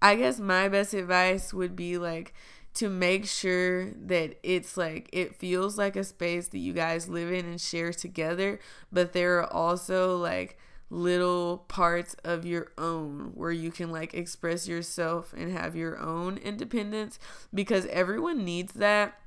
[0.00, 2.34] I guess my best advice would be like
[2.74, 7.32] to make sure that it's like it feels like a space that you guys live
[7.32, 8.60] in and share together,
[8.92, 10.58] but there are also like
[10.90, 16.36] little parts of your own where you can like express yourself and have your own
[16.38, 17.18] independence
[17.52, 19.18] because everyone needs that.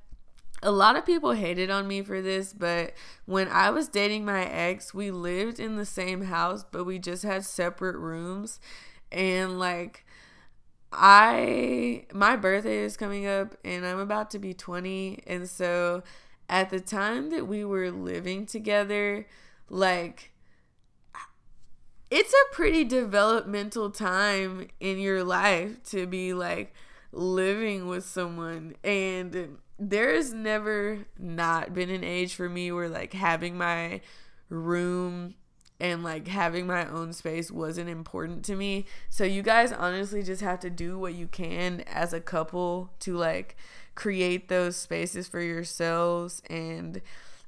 [0.62, 2.94] A lot of people hated on me for this, but
[3.26, 7.24] when I was dating my ex, we lived in the same house, but we just
[7.24, 8.60] had separate rooms.
[9.10, 10.06] And like,
[10.92, 15.24] I, my birthday is coming up and I'm about to be 20.
[15.28, 16.04] And so
[16.50, 19.28] at the time that we were living together,
[19.70, 20.32] like,
[22.10, 26.74] it's a pretty developmental time in your life to be like
[27.12, 33.58] living with someone and there's never not been an age for me where like having
[33.58, 34.02] my
[34.50, 35.36] room
[35.80, 38.86] and like having my own space wasn't important to me.
[39.10, 43.16] So you guys honestly just have to do what you can as a couple to
[43.16, 43.56] like
[43.96, 47.02] create those spaces for yourselves and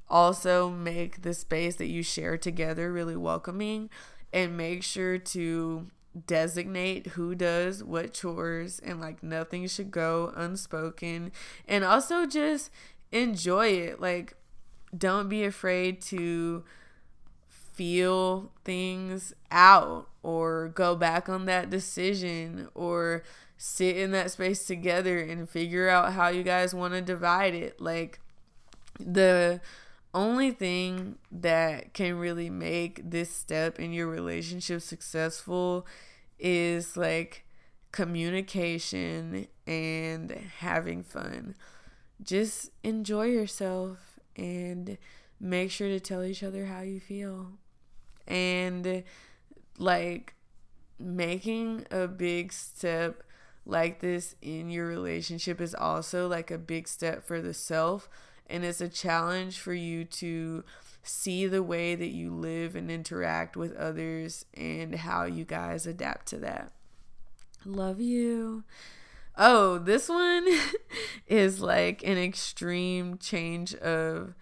[0.09, 3.89] also make the space that you share together really welcoming
[4.33, 5.87] and make sure to
[6.27, 11.31] designate who does what chores and like nothing should go unspoken
[11.69, 12.69] and also just
[13.13, 14.33] enjoy it like
[14.97, 16.65] don't be afraid to
[17.73, 23.23] feel things out or go back on that decision or
[23.57, 27.79] sit in that space together and figure out how you guys want to divide it
[27.79, 28.19] like
[28.99, 29.61] the
[30.13, 35.85] only thing that can really make this step in your relationship successful
[36.39, 37.45] is like
[37.91, 41.55] communication and having fun.
[42.21, 44.97] Just enjoy yourself and
[45.41, 47.47] make sure to tell each other how you feel.
[48.27, 49.03] And
[49.77, 50.35] like
[50.99, 53.23] making a big step
[53.65, 58.09] like this in your relationship is also like a big step for the self
[58.49, 60.63] and it's a challenge for you to
[61.03, 66.27] see the way that you live and interact with others and how you guys adapt
[66.27, 66.71] to that.
[67.65, 68.63] Love you.
[69.37, 70.47] Oh, this one
[71.27, 74.35] is like an extreme change of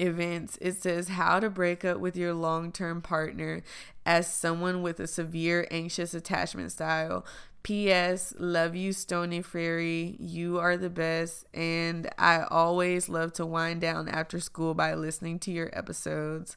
[0.00, 0.58] events.
[0.60, 3.62] It says how to break up with your long term partner
[4.06, 7.24] as someone with a severe anxious attachment style.
[7.62, 8.34] P.S.
[8.38, 10.16] Love you, Stoner Fairy.
[10.18, 11.44] You are the best.
[11.52, 16.56] And I always love to wind down after school by listening to your episodes.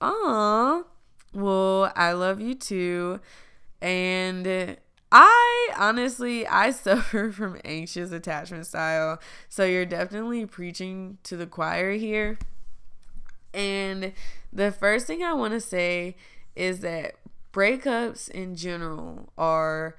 [0.00, 0.82] Aw.
[1.32, 3.20] Well, I love you too.
[3.80, 4.76] And
[5.12, 9.20] I honestly, I suffer from anxious attachment style.
[9.48, 12.38] So you're definitely preaching to the choir here.
[13.54, 14.12] And
[14.52, 16.16] the first thing I want to say
[16.54, 17.16] is that
[17.52, 19.96] breakups in general are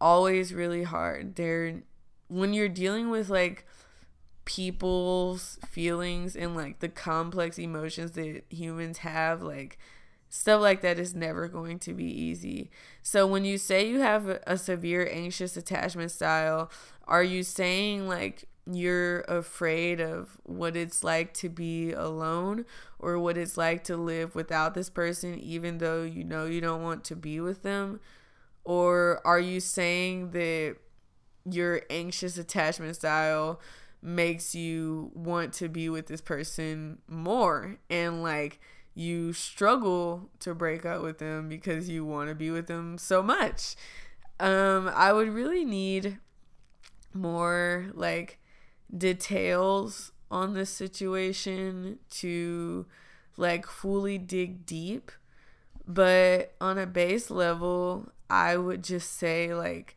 [0.00, 1.36] always really hard.
[1.36, 1.82] They're
[2.28, 3.64] when you're dealing with like
[4.44, 9.78] people's feelings and like the complex emotions that humans have, like
[10.28, 12.70] stuff like that is never going to be easy.
[13.02, 16.70] So when you say you have a, severe anxious attachment style,
[17.06, 22.64] are you saying like you're afraid of what it's like to be alone
[22.98, 26.82] or what it's like to live without this person even though you know you don't
[26.82, 28.00] want to be with them?
[28.64, 30.76] Or are you saying that
[31.48, 33.60] your anxious attachment style
[34.02, 38.60] makes you want to be with this person more and like
[38.94, 43.22] you struggle to break up with them because you want to be with them so
[43.22, 43.76] much?
[44.40, 46.18] Um, I would really need
[47.14, 48.38] more like
[48.94, 52.86] details on this situation to
[53.36, 55.12] like fully dig deep.
[55.86, 59.96] But on a base level, I would just say like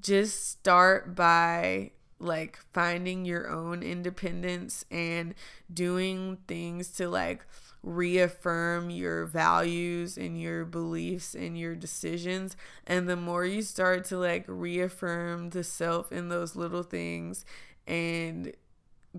[0.00, 5.34] just start by like finding your own independence and
[5.72, 7.46] doing things to like
[7.82, 12.54] reaffirm your values and your beliefs and your decisions
[12.86, 17.42] and the more you start to like reaffirm the self in those little things
[17.86, 18.52] and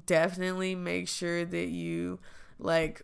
[0.05, 2.19] definitely make sure that you
[2.59, 3.03] like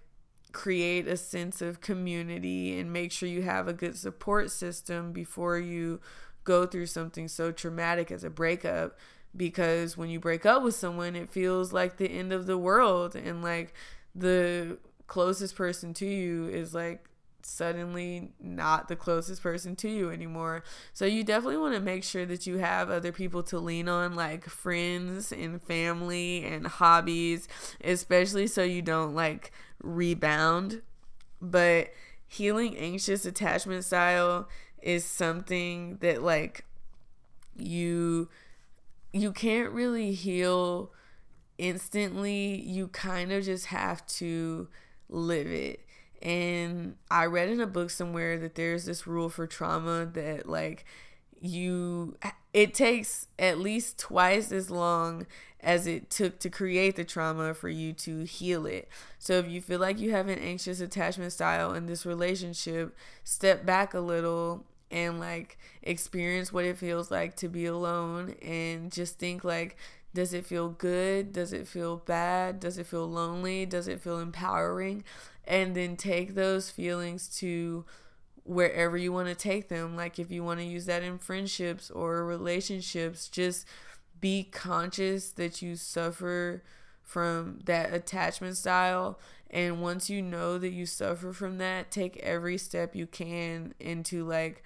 [0.51, 5.58] create a sense of community and make sure you have a good support system before
[5.58, 5.99] you
[6.43, 8.97] go through something so traumatic as a breakup.
[9.36, 13.16] Because when you break up with someone it feels like the end of the world.
[13.16, 13.74] And like
[14.16, 14.78] the
[15.08, 17.07] closest person to you is like
[17.48, 20.64] suddenly not the closest person to you anymore.
[20.93, 24.16] So you definitely want to make sure that you have other people to lean on
[24.16, 27.48] like friends and family and hobbies,
[27.84, 30.82] especially so you don't like rebound.
[31.41, 31.89] But
[32.28, 34.50] healing anxious attachment style
[34.82, 36.66] is something that like
[37.56, 38.30] you
[39.14, 40.91] you can't really heal
[41.58, 42.62] instantly.
[42.62, 44.68] You kind of just have to
[45.10, 45.87] live it
[46.22, 50.86] and I read in a book somewhere that there's this rule for trauma that like
[51.39, 52.18] you
[52.53, 55.28] it takes at least twice as long
[55.59, 58.88] as it took to create the trauma for you to heal it.
[59.20, 63.65] So if you feel like you have an anxious attachment style in this relationship, step
[63.65, 69.20] back a little and like experience what it feels like to be alone and just
[69.20, 69.76] think like
[70.13, 71.32] does it feel good?
[71.34, 72.59] Does it feel bad?
[72.59, 73.65] Does it feel lonely?
[73.68, 75.03] Does it feel empowering?
[75.48, 77.86] And then take those feelings to
[78.43, 79.95] wherever you want to take them.
[79.95, 83.66] Like if you want to use that in friendships or relationships, just
[84.20, 86.64] be conscious that you suffer
[87.04, 89.20] from that attachment style.
[89.50, 94.26] And once you know that you suffer from that, take every step you can into
[94.26, 94.64] like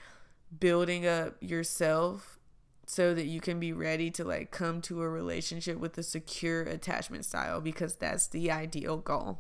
[0.60, 2.40] building up yourself
[2.88, 6.64] so that you can be ready to like come to a relationship with a secure
[6.64, 9.40] attachment style because that's the ideal goal.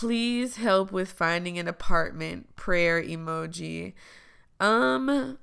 [0.00, 2.56] Please help with finding an apartment.
[2.56, 3.92] Prayer emoji.
[4.58, 5.36] Um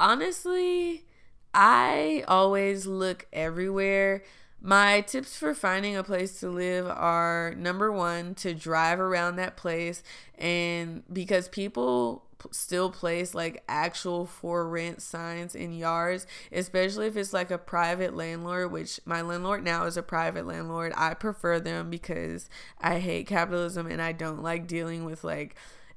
[0.00, 1.04] honestly,
[1.52, 4.22] I always look everywhere.
[4.62, 9.58] My tips for finding a place to live are number one, to drive around that
[9.58, 10.02] place.
[10.38, 17.32] And because people still place like actual for rent signs in yards, especially if it's
[17.32, 20.92] like a private landlord, which my landlord now is a private landlord.
[20.96, 22.48] I prefer them because
[22.80, 25.56] I hate capitalism and I don't like dealing with like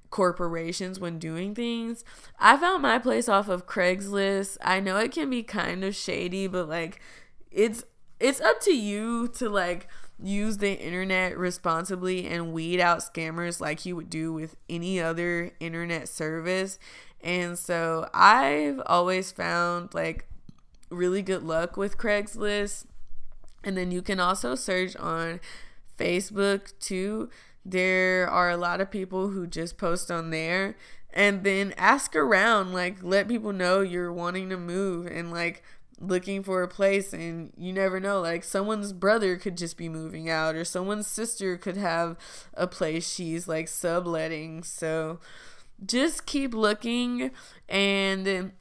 [0.09, 2.03] corporations when doing things.
[2.39, 4.57] I found my place off of Craigslist.
[4.61, 7.01] I know it can be kind of shady, but like
[7.51, 7.83] it's
[8.19, 9.87] it's up to you to like
[10.21, 15.51] use the internet responsibly and weed out scammers like you would do with any other
[15.59, 16.79] internet service.
[17.21, 20.27] And so I've always found like
[20.89, 22.85] really good luck with Craigslist.
[23.63, 25.39] And then you can also search on
[25.99, 27.29] Facebook too
[27.69, 30.77] there are a lot of people who just post on there
[31.13, 35.61] and then ask around like let people know you're wanting to move and like
[35.99, 40.29] looking for a place and you never know like someone's brother could just be moving
[40.29, 42.15] out or someone's sister could have
[42.53, 45.19] a place she's like subletting so
[45.85, 47.31] just keep looking
[47.67, 48.51] and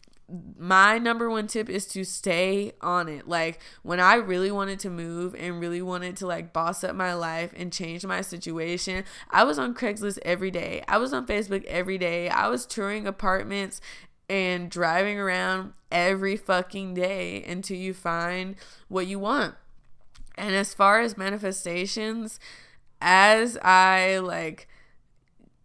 [0.58, 3.28] my number one tip is to stay on it.
[3.28, 7.14] Like when I really wanted to move and really wanted to like boss up my
[7.14, 10.82] life and change my situation, I was on Craigslist every day.
[10.88, 12.28] I was on Facebook every day.
[12.28, 13.80] I was touring apartments
[14.28, 18.56] and driving around every fucking day until you find
[18.88, 19.54] what you want.
[20.36, 22.38] And as far as manifestations,
[23.00, 24.68] as I like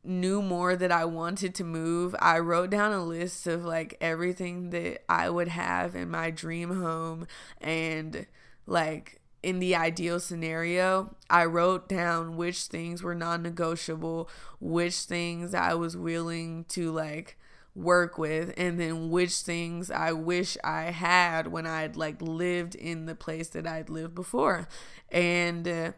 [0.04, 4.70] knew more that I wanted to move, I wrote down a list of like everything
[4.72, 7.28] that I would have in my dream home
[7.60, 8.26] and
[8.66, 15.54] like in the ideal scenario, I wrote down which things were non negotiable, which things
[15.54, 17.38] I was willing to like
[17.74, 23.06] work with, and then which things I wish I had when I'd like lived in
[23.06, 24.68] the place that I'd lived before.
[25.10, 25.92] And uh,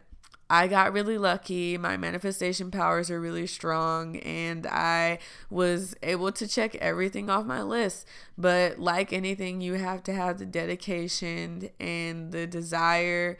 [0.48, 1.76] I got really lucky.
[1.78, 5.18] My manifestation powers are really strong, and I
[5.50, 8.06] was able to check everything off my list.
[8.36, 13.38] But like anything, you have to have the dedication and the desire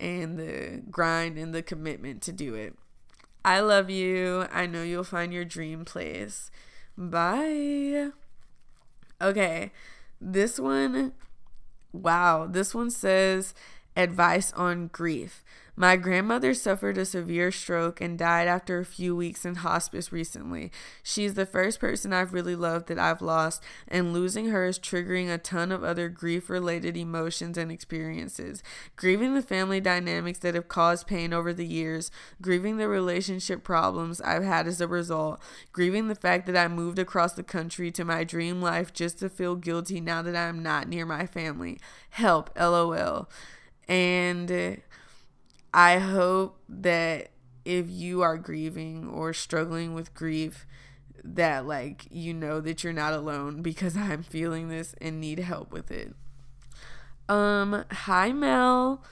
[0.00, 2.74] and the grind and the commitment to do it.
[3.44, 4.46] I love you.
[4.50, 6.50] I know you'll find your dream place.
[6.96, 8.10] Bye.
[9.20, 9.72] Okay,
[10.20, 11.12] this one,
[11.92, 13.54] wow, this one says
[13.96, 15.44] advice on grief.
[15.76, 20.70] My grandmother suffered a severe stroke and died after a few weeks in hospice recently.
[21.02, 25.32] She's the first person I've really loved that I've lost, and losing her is triggering
[25.32, 28.62] a ton of other grief related emotions and experiences.
[28.94, 34.20] Grieving the family dynamics that have caused pain over the years, grieving the relationship problems
[34.20, 38.04] I've had as a result, grieving the fact that I moved across the country to
[38.04, 41.80] my dream life just to feel guilty now that I'm not near my family.
[42.10, 43.28] Help, lol.
[43.88, 44.80] And
[45.74, 47.30] I hope that
[47.64, 50.66] if you are grieving or struggling with grief,
[51.24, 55.72] that like you know that you're not alone because I'm feeling this and need help
[55.72, 56.14] with it.
[57.28, 59.02] Um, hi Mel.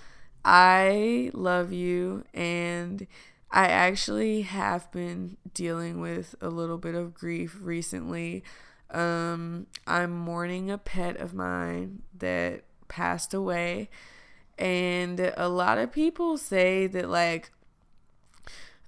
[0.45, 3.07] I love you and
[3.51, 8.45] I actually have been dealing with a little bit of grief recently.
[8.91, 13.89] Um, I'm mourning a pet of mine that passed away
[14.63, 17.51] and a lot of people say that, like,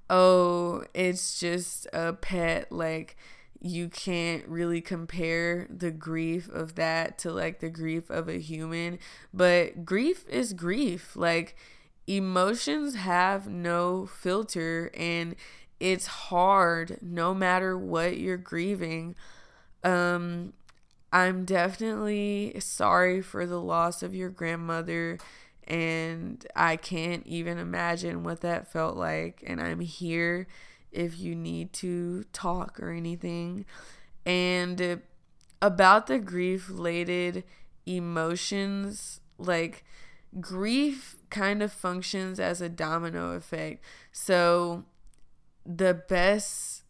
[0.08, 2.70] oh, it's just a pet.
[2.70, 3.16] Like,
[3.60, 9.00] you can't really compare the grief of that to like the grief of a human.
[9.32, 11.16] But grief is grief.
[11.16, 11.56] Like,
[12.06, 15.34] emotions have no filter and
[15.80, 19.16] it's hard no matter what you're grieving.
[19.82, 20.52] Um,
[21.12, 25.18] I'm definitely sorry for the loss of your grandmother
[25.66, 29.42] and I can't even imagine what that felt like.
[29.46, 30.46] And I'm here
[30.92, 33.64] if you need to talk or anything.
[34.26, 35.00] And
[35.60, 37.44] about the grief related
[37.86, 39.84] emotions, like
[40.40, 43.82] grief kind of functions as a domino effect.
[44.12, 44.84] So
[45.64, 46.82] the best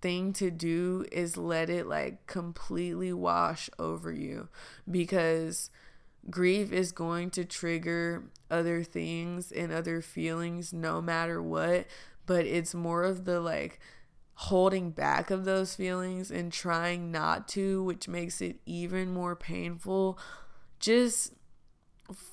[0.00, 4.48] thing to do is let it like completely wash over you
[4.90, 5.70] because
[6.30, 11.86] grief is going to trigger other things and other feelings no matter what
[12.26, 13.80] but it's more of the like
[14.36, 20.18] holding back of those feelings and trying not to, which makes it even more painful,
[20.78, 21.32] just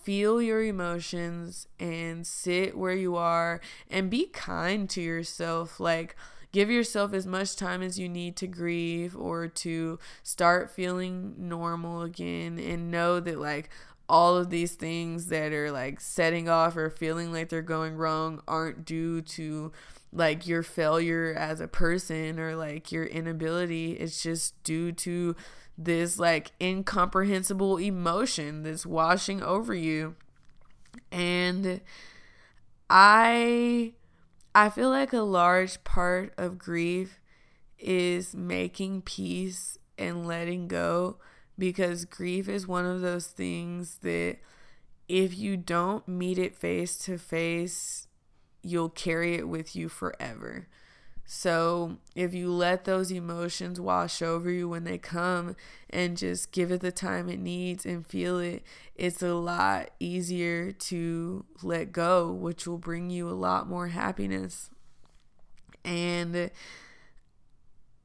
[0.03, 5.79] feel your emotions and sit where you are and be kind to yourself.
[5.79, 6.17] Like,
[6.53, 12.03] give yourself as much time as you need to grieve or to start feeling normal
[12.03, 13.69] again and know that, like,
[14.07, 18.41] all of these things that are like setting off or feeling like they're going wrong
[18.47, 19.71] aren't due to
[20.11, 23.93] like your failure as a person or like your inability.
[23.93, 25.35] It's just due to
[25.77, 30.15] this like incomprehensible emotion that's washing over you.
[31.11, 31.81] And
[32.89, 33.93] I
[34.55, 37.19] I feel like a large part of grief
[37.79, 41.17] is making peace and letting go
[41.57, 44.37] because grief is one of those things that
[45.07, 48.07] if you don't meet it face to face,
[48.61, 50.67] you'll carry it with you forever.
[51.25, 55.55] So, if you let those emotions wash over you when they come
[55.89, 58.63] and just give it the time it needs and feel it,
[58.95, 64.69] it's a lot easier to let go, which will bring you a lot more happiness.
[65.85, 66.51] And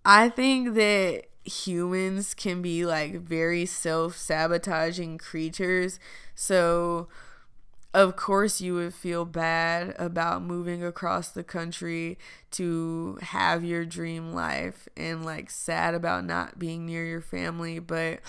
[0.05, 5.99] I think that humans can be like very self sabotaging creatures.
[6.35, 7.09] So,
[7.95, 12.19] of course, you would feel bad about moving across the country
[12.53, 17.79] to have your dream life and like sad about not being near your family.
[17.79, 18.21] But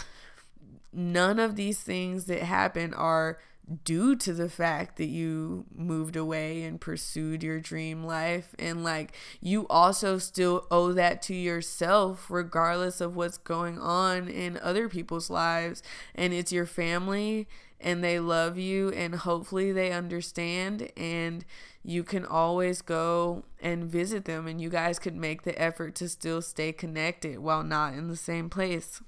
[0.94, 3.38] none of these things that happen are
[3.84, 8.56] due to the fact that you moved away and pursued your dream life.
[8.58, 14.58] And like you also still owe that to yourself, regardless of what's going on in
[14.58, 15.84] other people's lives.
[16.16, 17.48] And it's your family
[17.82, 21.46] and they love you and hopefully they understand and
[21.84, 26.10] you can always go and visit them and you guys could make the effort to
[26.10, 29.02] still stay connected while not in the same place.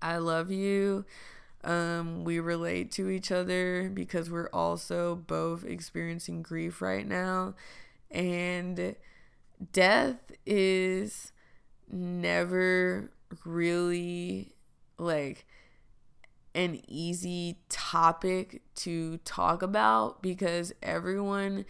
[0.00, 1.04] I love you.
[1.64, 7.54] Um, we relate to each other because we're also both experiencing grief right now.
[8.10, 8.94] And
[9.72, 11.32] death is
[11.90, 13.10] never
[13.44, 14.52] really
[14.98, 15.46] like
[16.58, 21.64] an easy topic to talk about because everyone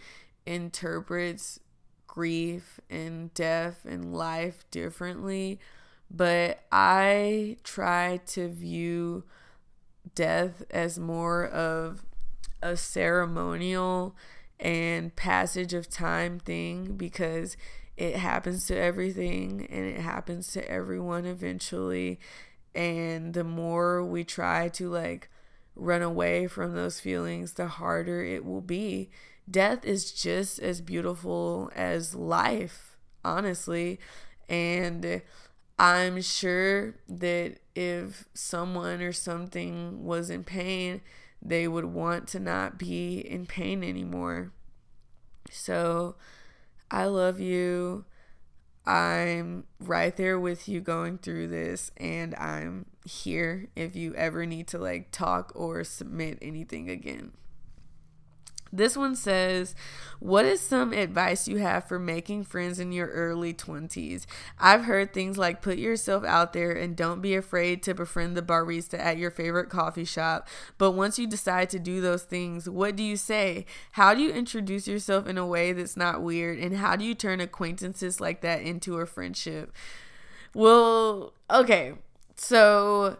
[0.47, 1.59] interprets
[2.07, 5.59] grief and death and life differently.
[6.09, 9.25] But I try to view
[10.15, 12.07] death as more of
[12.63, 14.15] a ceremonial
[14.59, 17.55] and passage of time thing because
[17.95, 22.19] it happens to everything and it happens to everyone eventually
[22.75, 25.29] and the more we try to like
[25.75, 29.09] run away from those feelings the harder it will be
[29.49, 33.99] death is just as beautiful as life honestly
[34.49, 35.21] and
[35.77, 40.99] I'm sure that if someone or something was in pain,
[41.41, 44.51] they would want to not be in pain anymore.
[45.49, 46.15] So
[46.91, 48.03] I love you.
[48.89, 54.67] I'm right there with you going through this, and I'm here if you ever need
[54.69, 57.33] to like talk or submit anything again.
[58.71, 59.73] This one says,
[60.19, 64.25] What is some advice you have for making friends in your early 20s?
[64.59, 68.41] I've heard things like put yourself out there and don't be afraid to befriend the
[68.41, 70.47] barista at your favorite coffee shop.
[70.77, 73.65] But once you decide to do those things, what do you say?
[73.93, 76.59] How do you introduce yourself in a way that's not weird?
[76.59, 79.73] And how do you turn acquaintances like that into a friendship?
[80.53, 81.93] Well, okay.
[82.35, 83.17] So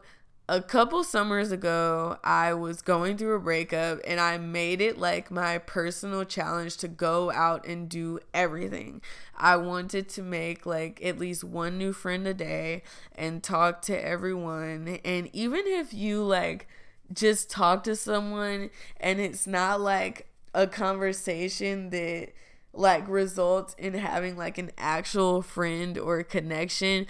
[0.49, 5.29] a couple summers ago, I was going through a breakup and I made it like
[5.29, 9.01] my personal challenge to go out and do everything.
[9.37, 12.81] I wanted to make like at least one new friend a day
[13.15, 14.99] and talk to everyone.
[15.05, 16.67] And even if you like
[17.13, 20.25] just talk to someone and it's not like
[20.55, 22.29] a conversation that
[22.73, 27.05] like results in having like an actual friend or connection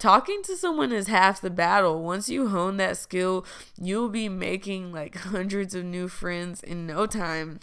[0.00, 2.02] talking to someone is half the battle.
[2.02, 3.44] Once you hone that skill,
[3.80, 7.60] you'll be making like hundreds of new friends in no time.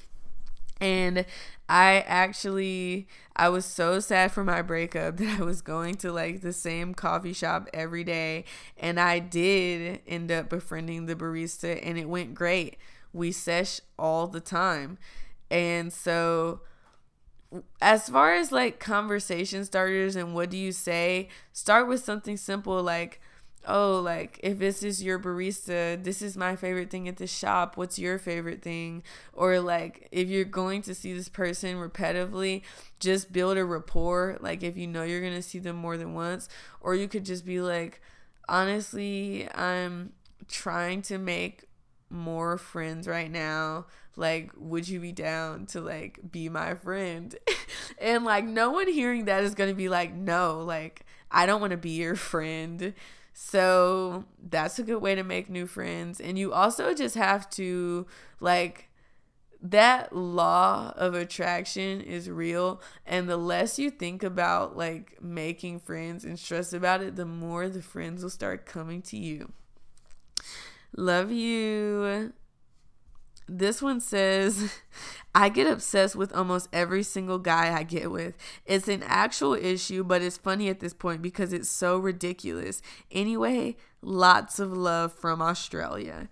[0.79, 1.25] And
[1.67, 6.41] I actually I was so sad for my breakup that I was going to like
[6.41, 8.45] the same coffee shop every day
[8.77, 12.77] and I did end up befriending the barista and it went great.
[13.11, 14.99] We sesh all the time.
[15.49, 16.61] And so
[17.81, 22.81] as far as like conversation starters and what do you say, start with something simple
[22.83, 23.21] like,
[23.67, 27.77] oh, like if this is your barista, this is my favorite thing at the shop.
[27.77, 29.03] What's your favorite thing?
[29.33, 32.61] Or like if you're going to see this person repetitively,
[32.99, 34.37] just build a rapport.
[34.39, 36.49] Like if you know you're going to see them more than once,
[36.81, 38.01] or you could just be like,
[38.49, 40.13] honestly, I'm
[40.47, 41.65] trying to make
[42.09, 43.85] more friends right now
[44.17, 47.35] like would you be down to like be my friend
[47.99, 51.61] and like no one hearing that is going to be like no like i don't
[51.61, 52.93] want to be your friend
[53.39, 56.19] so that's a good way to make new friends.
[56.19, 58.07] And you also just have to,
[58.39, 58.89] like,
[59.61, 62.81] that law of attraction is real.
[63.05, 67.69] And the less you think about, like, making friends and stress about it, the more
[67.69, 69.51] the friends will start coming to you.
[70.95, 72.33] Love you.
[73.47, 74.71] This one says,
[75.35, 78.35] I get obsessed with almost every single guy I get with.
[78.65, 82.81] It's an actual issue, but it's funny at this point because it's so ridiculous.
[83.11, 86.27] Anyway, lots of love from Australia.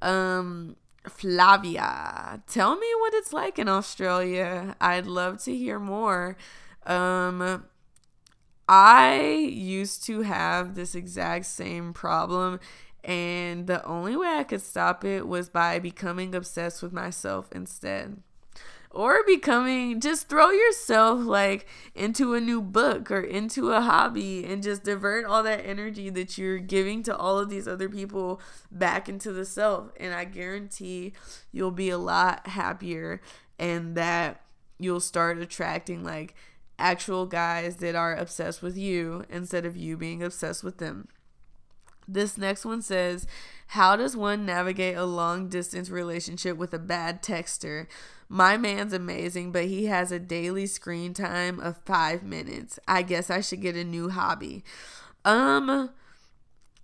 [0.00, 0.76] Um,
[1.08, 4.74] Flavia, tell me what it's like in Australia.
[4.80, 6.36] I'd love to hear more.
[6.86, 7.64] Um,
[8.68, 9.20] I
[9.52, 12.60] used to have this exact same problem
[13.04, 18.22] and the only way I could stop it was by becoming obsessed with myself instead.
[18.90, 24.62] Or becoming, just throw yourself like into a new book or into a hobby and
[24.62, 28.40] just divert all that energy that you're giving to all of these other people
[28.70, 29.90] back into the self.
[29.98, 31.12] And I guarantee
[31.50, 33.20] you'll be a lot happier
[33.58, 34.42] and that
[34.78, 36.34] you'll start attracting like
[36.78, 41.08] actual guys that are obsessed with you instead of you being obsessed with them.
[42.06, 43.26] This next one says,
[43.68, 47.86] How does one navigate a long distance relationship with a bad texter?
[48.28, 52.78] My man's amazing, but he has a daily screen time of five minutes.
[52.88, 54.64] I guess I should get a new hobby.
[55.24, 55.90] Um,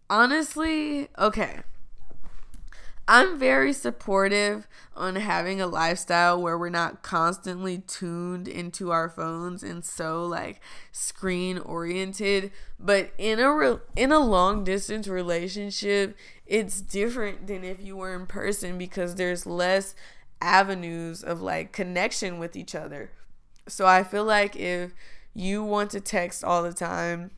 [0.08, 1.60] honestly, okay.
[3.12, 9.64] I'm very supportive on having a lifestyle where we're not constantly tuned into our phones
[9.64, 10.60] and so like
[10.92, 17.82] screen oriented, but in a re- in a long distance relationship, it's different than if
[17.82, 19.96] you were in person because there's less
[20.40, 23.10] avenues of like connection with each other.
[23.66, 24.92] So I feel like if
[25.34, 27.32] you want to text all the time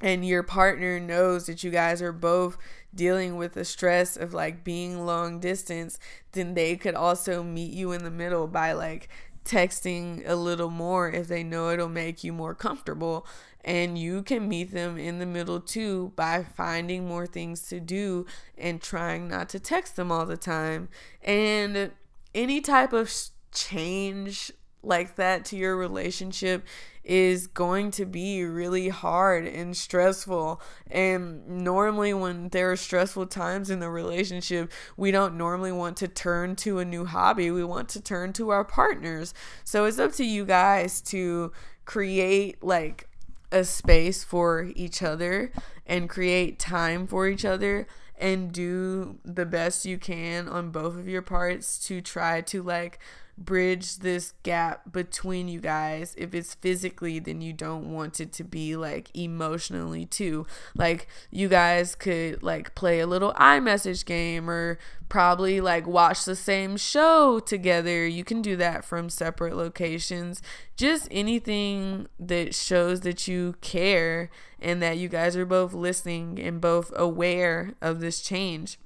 [0.00, 2.58] and your partner knows that you guys are both
[2.94, 5.98] dealing with the stress of like being long distance,
[6.32, 9.08] then they could also meet you in the middle by like
[9.44, 13.26] texting a little more if they know it'll make you more comfortable.
[13.64, 18.26] And you can meet them in the middle too by finding more things to do
[18.58, 20.88] and trying not to text them all the time.
[21.22, 21.92] And
[22.34, 23.12] any type of
[23.52, 24.50] change
[24.82, 26.64] like that to your relationship
[27.04, 30.60] is going to be really hard and stressful.
[30.90, 36.08] And normally, when there are stressful times in the relationship, we don't normally want to
[36.08, 37.50] turn to a new hobby.
[37.50, 39.34] We want to turn to our partners.
[39.64, 41.52] So it's up to you guys to
[41.84, 43.08] create like
[43.50, 45.52] a space for each other
[45.86, 47.86] and create time for each other
[48.16, 52.98] and do the best you can on both of your parts to try to like
[53.38, 56.14] bridge this gap between you guys.
[56.18, 60.46] If it's physically, then you don't want it to be like emotionally too.
[60.76, 64.78] Like you guys could like play a little iMessage game or
[65.08, 68.06] probably like watch the same show together.
[68.06, 70.42] You can do that from separate locations.
[70.76, 74.30] Just anything that shows that you care
[74.60, 78.78] and that you guys are both listening and both aware of this change.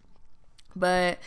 [0.74, 1.18] But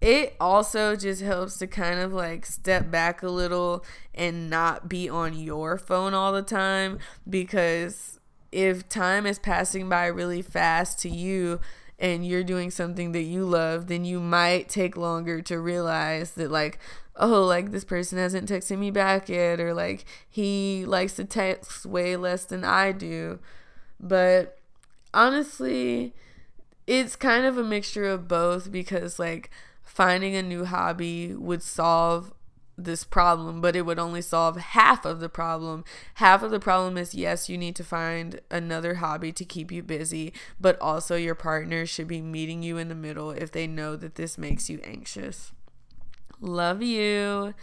[0.00, 3.84] it also just helps to kind of like step back a little
[4.14, 8.20] and not be on your phone all the time because
[8.52, 11.60] if time is passing by really fast to you
[11.98, 16.50] and you're doing something that you love, then you might take longer to realize that
[16.50, 16.78] like
[17.18, 21.86] oh, like this person hasn't texted me back yet, or like he likes to text
[21.86, 23.38] way less than I do.
[23.98, 24.58] But
[25.14, 26.14] honestly,
[26.86, 29.50] it's kind of a mixture of both because like
[29.86, 32.32] finding a new hobby would solve
[32.76, 35.84] this problem, but it would only solve half of the problem.
[36.14, 39.82] Half of the problem is yes, you need to find another hobby to keep you
[39.82, 43.96] busy, but also your partner should be meeting you in the middle if they know
[43.96, 45.52] that this makes you anxious.
[46.40, 47.54] Love you.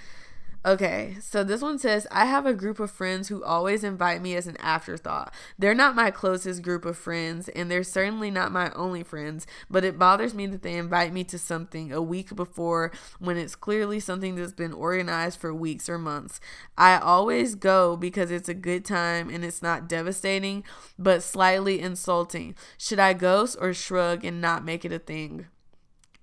[0.65, 4.33] Okay, so this one says I have a group of friends who always invite me
[4.33, 5.33] as an afterthought.
[5.59, 9.83] They're not my closest group of friends, and they're certainly not my only friends, but
[9.83, 13.99] it bothers me that they invite me to something a week before when it's clearly
[13.99, 16.39] something that's been organized for weeks or months.
[16.77, 20.63] I always go because it's a good time and it's not devastating,
[20.97, 22.55] but slightly insulting.
[22.77, 25.47] Should I ghost or shrug and not make it a thing?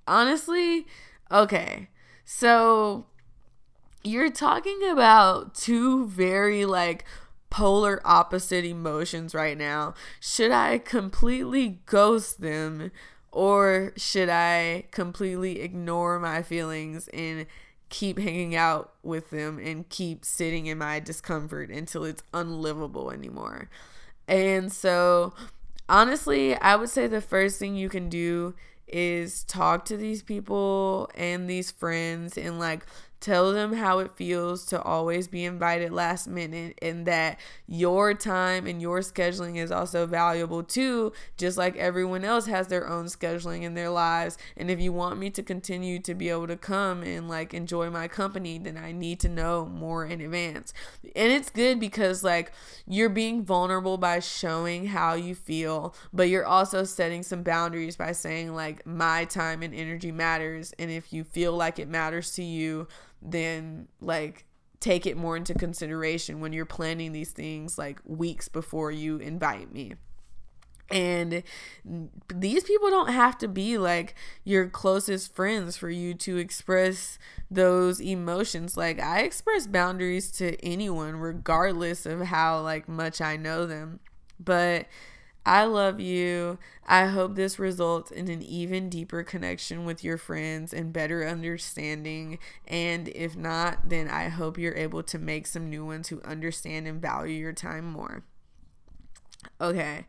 [0.07, 0.87] Honestly,
[1.31, 1.91] okay.
[2.25, 3.07] So
[4.03, 7.05] you're talking about two very like
[7.51, 9.95] polar opposite emotions right now.
[10.21, 12.93] Should I completely ghost them
[13.33, 17.47] or should I completely ignore my feelings and
[17.89, 23.69] keep hanging out with them and keep sitting in my discomfort until it's unlivable anymore?
[24.27, 25.35] And so,
[25.89, 28.55] honestly, I would say the first thing you can do
[28.87, 32.85] is talk to these people and these friends and like
[33.21, 38.67] Tell them how it feels to always be invited last minute and that your time
[38.67, 43.63] and your scheduling is also valuable too, just like everyone else has their own scheduling
[43.63, 44.39] in their lives.
[44.57, 47.91] And if you want me to continue to be able to come and like enjoy
[47.91, 50.73] my company, then I need to know more in advance.
[51.15, 52.53] And it's good because like
[52.87, 58.13] you're being vulnerable by showing how you feel, but you're also setting some boundaries by
[58.13, 60.73] saying like my time and energy matters.
[60.79, 62.89] And if you feel like it matters to you,
[63.23, 64.47] then like
[64.81, 69.73] take it more into consideration when you're planning these things like weeks before you invite
[69.73, 69.95] me.
[70.91, 71.45] And
[72.35, 77.19] these people don't have to be like your closest friends for you to express
[77.49, 78.77] those emotions.
[78.77, 84.01] Like I express boundaries to anyone regardless of how like much I know them.
[84.41, 84.87] But
[85.51, 86.61] I love you.
[86.87, 92.39] I hope this results in an even deeper connection with your friends and better understanding.
[92.69, 96.87] And if not, then I hope you're able to make some new ones who understand
[96.87, 98.23] and value your time more.
[99.61, 100.07] Okay.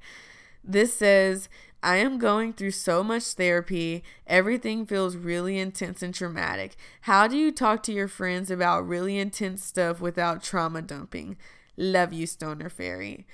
[0.63, 1.49] This says,
[1.81, 4.03] I am going through so much therapy.
[4.27, 6.75] Everything feels really intense and traumatic.
[7.01, 11.35] How do you talk to your friends about really intense stuff without trauma dumping?
[11.77, 13.25] Love you, Stoner Fairy.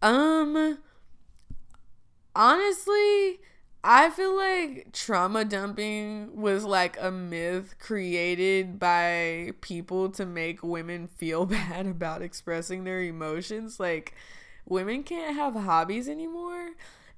[0.00, 0.78] Um,
[2.34, 3.40] honestly,
[3.84, 11.08] I feel like trauma dumping was like a myth created by people to make women
[11.08, 13.80] feel bad about expressing their emotions.
[13.80, 14.14] Like,
[14.66, 16.70] women can't have hobbies anymore.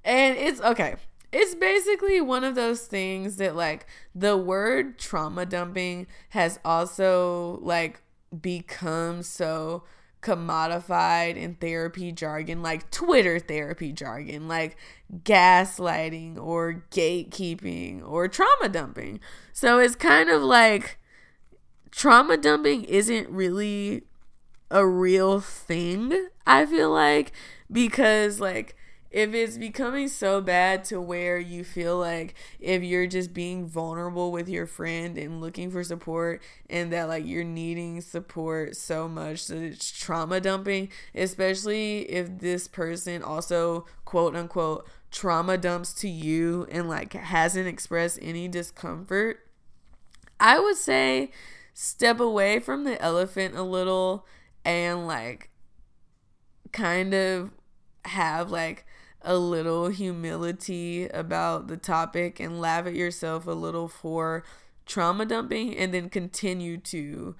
[0.03, 0.95] And it's okay.
[1.31, 8.01] It's basically one of those things that, like, the word trauma dumping has also, like,
[8.41, 9.83] become so
[10.25, 14.75] commodified in therapy jargon, like Twitter therapy jargon, like
[15.23, 19.19] gaslighting or gatekeeping or trauma dumping.
[19.53, 20.97] So it's kind of like
[21.91, 24.01] trauma dumping isn't really
[24.71, 27.31] a real thing, I feel like,
[27.71, 28.75] because like
[29.15, 34.29] if it's becoming so bad to where you feel like if you're just being vulnerable
[34.29, 39.47] with your friend and looking for support and that like you're needing support so much
[39.47, 46.67] that it's trauma dumping, especially if this person also quote unquote trauma dumps to you
[46.69, 49.47] and like hasn't expressed any discomfort,
[50.41, 51.31] I would say
[51.73, 54.25] step away from the elephant a little
[54.65, 55.51] and like
[56.73, 57.51] kind of
[58.03, 58.85] have like
[59.25, 64.43] a little humility about the topic and laugh at yourself a little for
[64.85, 67.35] trauma dumping and then continue to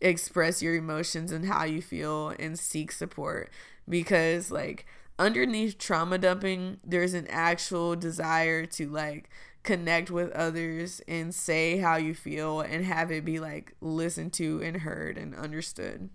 [0.00, 3.50] express your emotions and how you feel and seek support.
[3.88, 4.86] Because like
[5.18, 9.30] underneath trauma dumping there's an actual desire to like
[9.62, 14.60] connect with others and say how you feel and have it be like listened to
[14.62, 16.10] and heard and understood.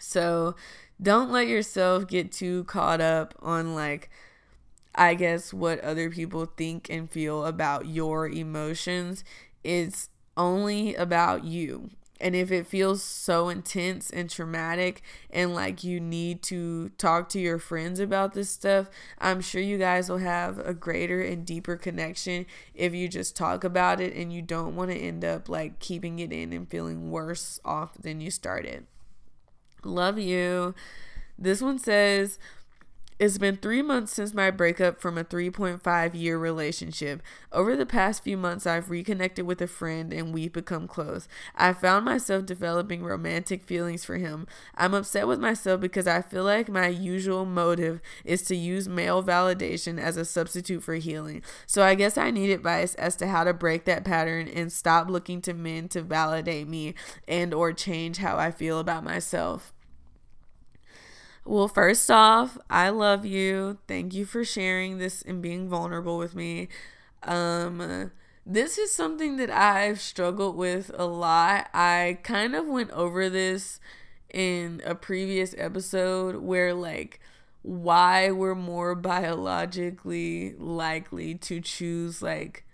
[0.00, 0.54] So
[1.00, 4.10] don't let yourself get too caught up on like
[4.94, 9.24] I guess what other people think and feel about your emotions.
[9.62, 11.90] It's only about you.
[12.18, 17.38] And if it feels so intense and traumatic and like you need to talk to
[17.38, 18.88] your friends about this stuff,
[19.18, 23.64] I'm sure you guys will have a greater and deeper connection if you just talk
[23.64, 27.10] about it and you don't want to end up like keeping it in and feeling
[27.10, 28.86] worse off than you started.
[29.86, 30.74] Love you.
[31.38, 32.38] This one says,
[33.18, 37.22] It's been three months since my breakup from a 3.5 year relationship.
[37.52, 41.28] Over the past few months, I've reconnected with a friend and we've become close.
[41.54, 44.46] I found myself developing romantic feelings for him.
[44.74, 49.22] I'm upset with myself because I feel like my usual motive is to use male
[49.22, 51.42] validation as a substitute for healing.
[51.66, 55.10] So I guess I need advice as to how to break that pattern and stop
[55.10, 56.94] looking to men to validate me
[57.28, 59.74] and or change how I feel about myself.
[61.46, 63.78] Well, first off, I love you.
[63.86, 66.66] Thank you for sharing this and being vulnerable with me.
[67.22, 68.10] Um,
[68.44, 71.68] this is something that I've struggled with a lot.
[71.72, 73.78] I kind of went over this
[74.34, 77.20] in a previous episode where, like,
[77.62, 82.64] why we're more biologically likely to choose, like,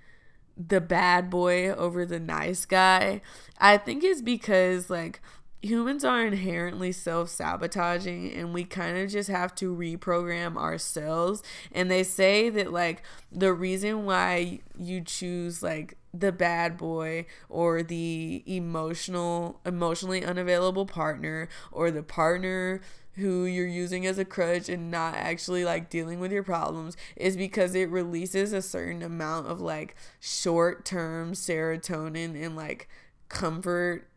[0.57, 3.21] the bad boy over the nice guy.
[3.59, 5.21] I think it's because, like,
[5.63, 11.43] humans are inherently self sabotaging and we kind of just have to reprogram ourselves.
[11.71, 17.83] And they say that, like, the reason why you choose, like, the bad boy or
[17.83, 22.83] the emotional, emotionally unavailable partner or the partner
[23.15, 27.37] who you're using as a crutch and not actually like dealing with your problems is
[27.37, 32.89] because it releases a certain amount of like short term serotonin and like
[33.29, 34.09] comfort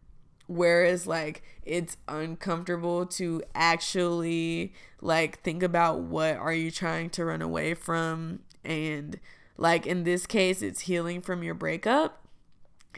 [0.48, 7.42] whereas like it's uncomfortable to actually like think about what are you trying to run
[7.42, 8.40] away from.
[8.64, 9.20] And
[9.58, 12.22] like in this case it's healing from your breakup.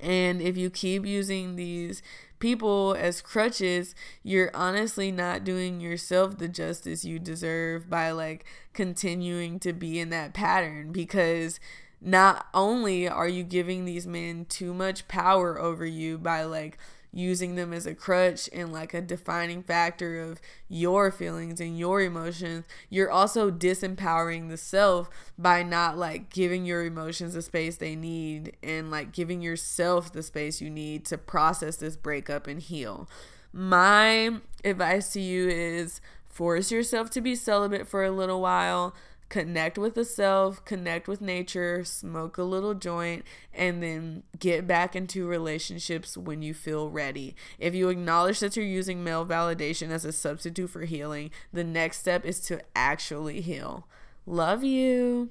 [0.02, 2.04] And if you keep using these
[2.40, 9.60] people as crutches, you're honestly not doing yourself the justice you deserve by like continuing
[9.60, 10.92] to be in that pattern.
[10.92, 11.60] Because
[12.00, 16.78] not only are you giving these men too much power over you by like
[17.12, 22.02] using them as a crutch and like a defining factor of your feelings and your
[22.02, 27.96] emotions, you're also disempowering the self by not like giving your emotions the space they
[27.96, 33.10] need and like giving yourself the space you need to process this breakup and heal.
[33.52, 38.94] My advice to you is force yourself to be celibate for a little while
[39.30, 43.24] connect with the self, connect with nature, smoke a little joint,
[43.54, 47.36] and then get back into relationships when you feel ready.
[47.60, 52.00] If you acknowledge that you're using male validation as a substitute for healing, the next
[52.00, 53.88] step is to actually heal.
[54.26, 55.30] Love you.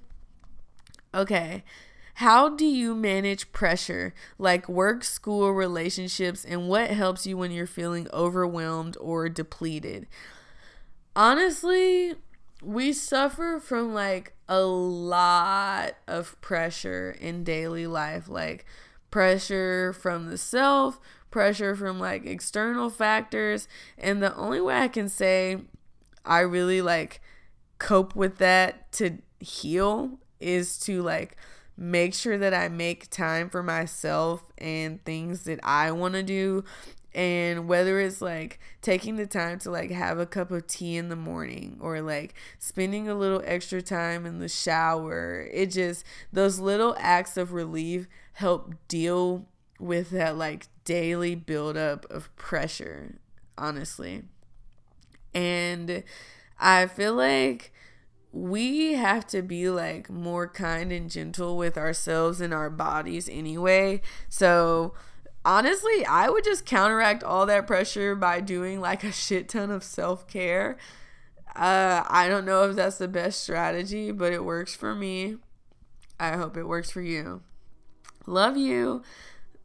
[1.15, 1.65] Okay.
[2.15, 7.67] How do you manage pressure like work, school, relationships, and what helps you when you're
[7.67, 10.07] feeling overwhelmed or depleted?
[11.15, 12.15] Honestly,
[12.63, 18.65] we suffer from like a lot of pressure in daily life, like
[19.11, 20.99] pressure from the self,
[21.31, 23.69] pressure from like external factors.
[23.99, 25.59] And the only way I can say
[26.25, 27.21] I really like
[27.79, 31.37] cope with that to heal is to like
[31.77, 36.65] make sure that I make time for myself and things that I want to do
[37.17, 41.09] and whether it's like taking the time to like have a cup of tea in
[41.09, 46.59] the morning or like spending a little extra time in the shower it just those
[46.59, 49.47] little acts of relief help deal
[49.81, 53.17] with that like daily buildup of pressure
[53.59, 54.23] honestly.
[55.35, 56.05] And
[56.59, 57.73] i feel like
[58.33, 64.03] we have to be like more kind and gentle with ourselves and our bodies anyway.
[64.29, 64.93] So
[65.47, 69.83] honestly, I would just counteract all that pressure by doing like a shit ton of
[69.83, 70.77] self care.
[71.55, 75.37] Uh, I don't know if that's the best strategy, but it works for me.
[76.21, 77.43] I hope it works for you.
[78.27, 79.03] Love you.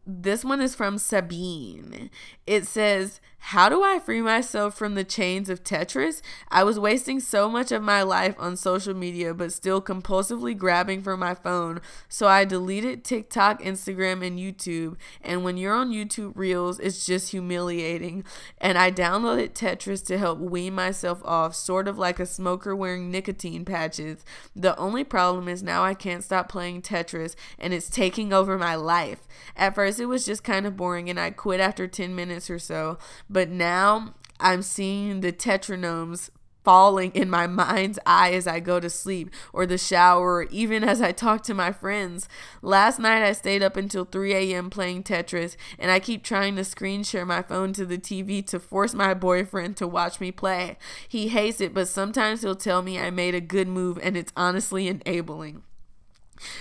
[0.06, 2.10] This one is from Sabine.
[2.48, 6.22] It says, how do I free myself from the chains of Tetris?
[6.50, 11.02] I was wasting so much of my life on social media, but still compulsively grabbing
[11.02, 11.82] for my phone.
[12.08, 14.96] So I deleted TikTok, Instagram, and YouTube.
[15.22, 18.24] And when you're on YouTube Reels, it's just humiliating.
[18.60, 23.10] And I downloaded Tetris to help wean myself off, sort of like a smoker wearing
[23.10, 24.24] nicotine patches.
[24.56, 28.76] The only problem is now I can't stop playing Tetris, and it's taking over my
[28.76, 29.28] life.
[29.58, 32.60] At first, it was just kind of boring, and I quit after 10 minutes or
[32.60, 33.00] so.
[33.32, 36.30] But now I'm seeing the tetrominoes
[36.64, 40.84] falling in my mind's eye as I go to sleep or the shower or even
[40.84, 42.28] as I talk to my friends.
[42.62, 44.70] Last night I stayed up until 3 a.m.
[44.70, 48.60] playing Tetris and I keep trying to screen share my phone to the TV to
[48.60, 50.78] force my boyfriend to watch me play.
[51.08, 54.34] He hates it, but sometimes he'll tell me I made a good move and it's
[54.36, 55.64] honestly enabling.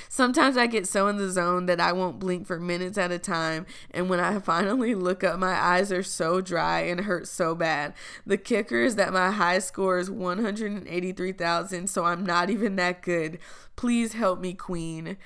[0.09, 3.19] Sometimes I get so in the zone that I won't blink for minutes at a
[3.19, 7.55] time, and when I finally look up, my eyes are so dry and hurt so
[7.55, 7.95] bad.
[8.27, 13.39] The kicker is that my high score is 183,000, so I'm not even that good.
[13.77, 15.17] Please help me, Queen.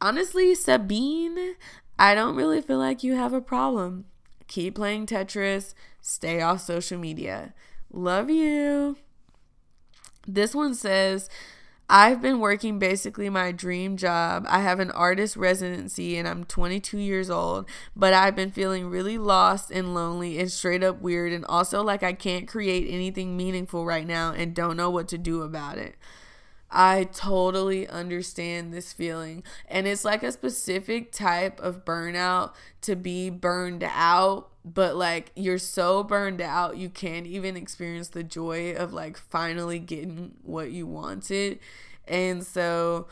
[0.00, 1.56] Honestly, Sabine,
[1.98, 4.06] I don't really feel like you have a problem.
[4.46, 7.54] Keep playing Tetris, stay off social media.
[7.92, 8.96] Love you.
[10.26, 11.28] This one says,
[11.92, 14.46] I've been working basically my dream job.
[14.48, 19.18] I have an artist residency and I'm 22 years old, but I've been feeling really
[19.18, 23.84] lost and lonely and straight up weird and also like I can't create anything meaningful
[23.84, 25.96] right now and don't know what to do about it.
[26.70, 29.42] I totally understand this feeling.
[29.66, 35.58] And it's like a specific type of burnout to be burned out, but like you're
[35.58, 40.86] so burned out, you can't even experience the joy of like finally getting what you
[40.86, 41.58] wanted.
[42.06, 43.06] And so,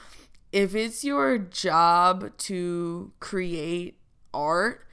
[0.52, 3.98] if it's your job to create
[4.32, 4.86] art,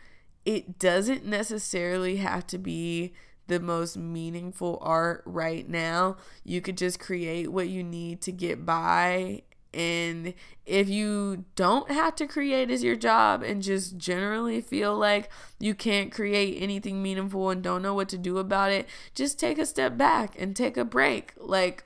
[0.45, 3.13] it doesn't necessarily have to be
[3.47, 6.17] the most meaningful art right now.
[6.43, 9.43] You could just create what you need to get by.
[9.75, 10.33] And
[10.65, 15.75] if you don't have to create as your job and just generally feel like you
[15.75, 19.65] can't create anything meaningful and don't know what to do about it, just take a
[19.65, 21.33] step back and take a break.
[21.37, 21.83] Like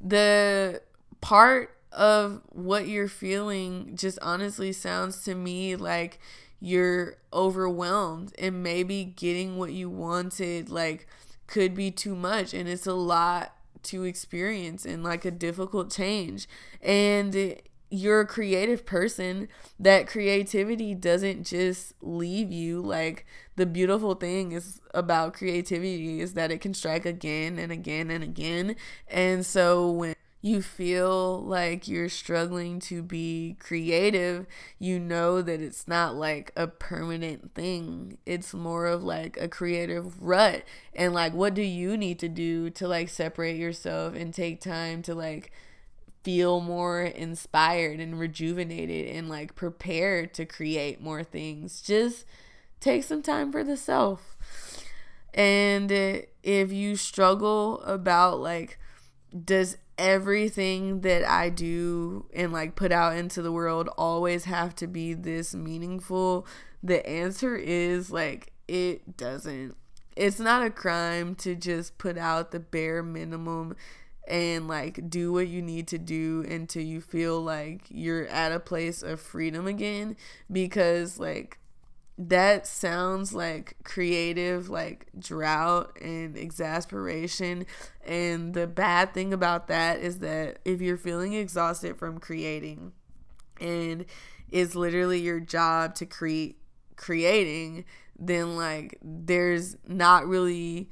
[0.00, 0.82] the
[1.20, 6.18] part of what you're feeling just honestly sounds to me like
[6.60, 11.06] you're overwhelmed and maybe getting what you wanted like
[11.46, 13.52] could be too much and it's a lot
[13.84, 16.48] to experience and like a difficult change.
[16.80, 17.56] And
[17.90, 19.48] you're a creative person.
[19.78, 22.80] That creativity doesn't just leave you.
[22.80, 23.26] Like
[23.56, 28.24] the beautiful thing is about creativity is that it can strike again and again and
[28.24, 28.76] again.
[29.08, 30.14] And so when
[30.44, 34.44] you feel like you're struggling to be creative,
[34.80, 38.18] you know that it's not like a permanent thing.
[38.26, 40.64] It's more of like a creative rut.
[40.94, 45.00] And like, what do you need to do to like separate yourself and take time
[45.02, 45.52] to like
[46.24, 51.80] feel more inspired and rejuvenated and like prepared to create more things?
[51.80, 52.26] Just
[52.80, 54.36] take some time for the self.
[55.32, 58.80] And uh, if you struggle about like,
[59.44, 64.88] does everything that I do and like put out into the world always have to
[64.88, 66.44] be this meaningful?
[66.82, 69.76] The answer is like it doesn't.
[70.16, 73.76] It's not a crime to just put out the bare minimum
[74.26, 78.60] and like do what you need to do until you feel like you're at a
[78.60, 80.16] place of freedom again
[80.50, 81.58] because like
[82.18, 87.66] that sounds like creative like drought and exasperation.
[88.04, 92.92] And the bad thing about that is that if you're feeling exhausted from creating
[93.60, 94.04] and
[94.50, 96.58] it's literally your job to create
[96.96, 97.84] creating
[98.18, 100.88] then like there's not really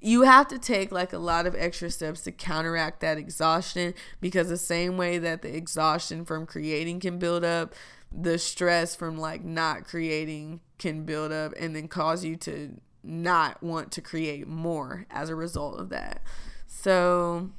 [0.00, 4.48] you have to take like a lot of extra steps to counteract that exhaustion because
[4.48, 7.74] the same way that the exhaustion from creating can build up
[8.10, 13.62] the stress from like not creating can build up and then cause you to not
[13.62, 16.22] want to create more as a result of that.
[16.66, 17.50] So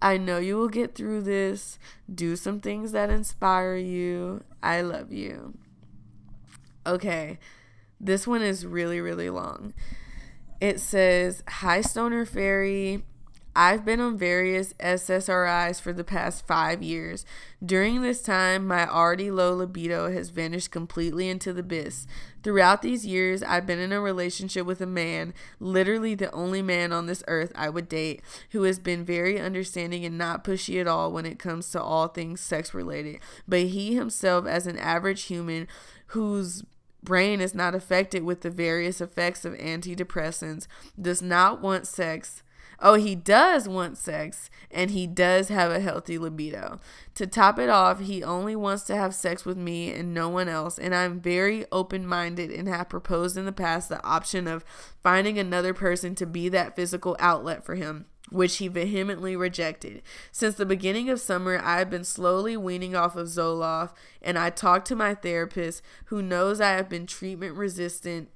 [0.00, 1.78] I know you will get through this.
[2.12, 4.44] Do some things that inspire you.
[4.62, 5.54] I love you.
[6.86, 7.38] Okay,
[8.00, 9.74] this one is really, really long.
[10.60, 13.04] It says, Hi, Stoner Fairy.
[13.56, 17.26] I've been on various SSRIs for the past five years.
[17.64, 22.06] During this time, my already low libido has vanished completely into the abyss.
[22.42, 26.92] Throughout these years, I've been in a relationship with a man, literally the only man
[26.92, 30.86] on this earth I would date, who has been very understanding and not pushy at
[30.86, 33.18] all when it comes to all things sex related.
[33.48, 35.66] But he himself, as an average human
[36.08, 36.64] whose
[37.02, 40.66] brain is not affected with the various effects of antidepressants,
[41.00, 42.42] does not want sex
[42.80, 46.78] Oh, he does want sex and he does have a healthy libido.
[47.16, 50.48] To top it off, he only wants to have sex with me and no one
[50.48, 50.78] else.
[50.78, 54.64] And I'm very open minded and have proposed in the past the option of
[55.02, 60.02] finding another person to be that physical outlet for him which he vehemently rejected.
[60.32, 64.50] Since the beginning of summer, I have been slowly weaning off of Zoloft, and I
[64.50, 68.28] talked to my therapist, who knows I have been treatment resistant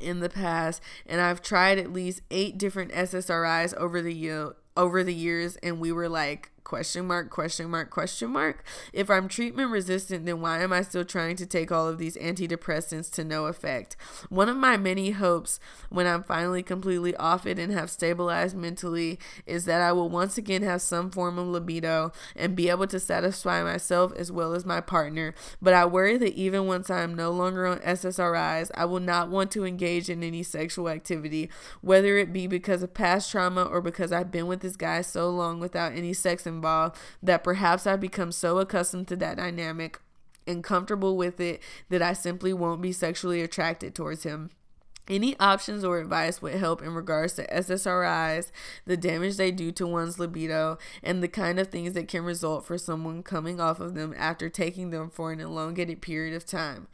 [0.00, 5.02] in the past and I've tried at least 8 different SSRIs over the year over
[5.04, 8.64] the years and we were like question mark question mark question mark.
[8.92, 12.16] If i'm treatment resistant then why am i still trying to take all of these
[12.16, 13.96] antidepressants to no effect?
[14.28, 15.60] One of my many hopes
[15.90, 20.38] when i'm finally completely off it and have stabilized mentally is that i will once
[20.38, 24.64] again have some form of libido and be able to satisfy myself as well as
[24.64, 25.34] my partner.
[25.60, 29.28] But i worry that even once i am no longer on ssris i will not
[29.28, 31.50] want to engage in any sexual activity
[31.80, 35.28] whether it be because of past trauma or because i've been with this guy so
[35.30, 40.00] long without any sex involved that perhaps I've become so accustomed to that dynamic
[40.46, 44.50] and comfortable with it that I simply won't be sexually attracted towards him.
[45.08, 48.52] Any options or advice would help in regards to SSRIs,
[48.86, 52.64] the damage they do to one's libido, and the kind of things that can result
[52.64, 56.86] for someone coming off of them after taking them for an elongated period of time.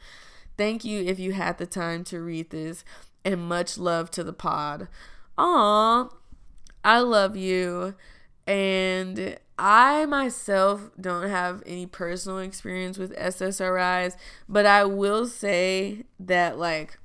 [0.57, 2.83] Thank you if you had the time to read this,
[3.23, 4.87] and much love to the pod.
[5.37, 6.09] Aw,
[6.83, 7.95] I love you.
[8.47, 14.15] And I myself don't have any personal experience with SSRIs,
[14.47, 16.97] but I will say that, like,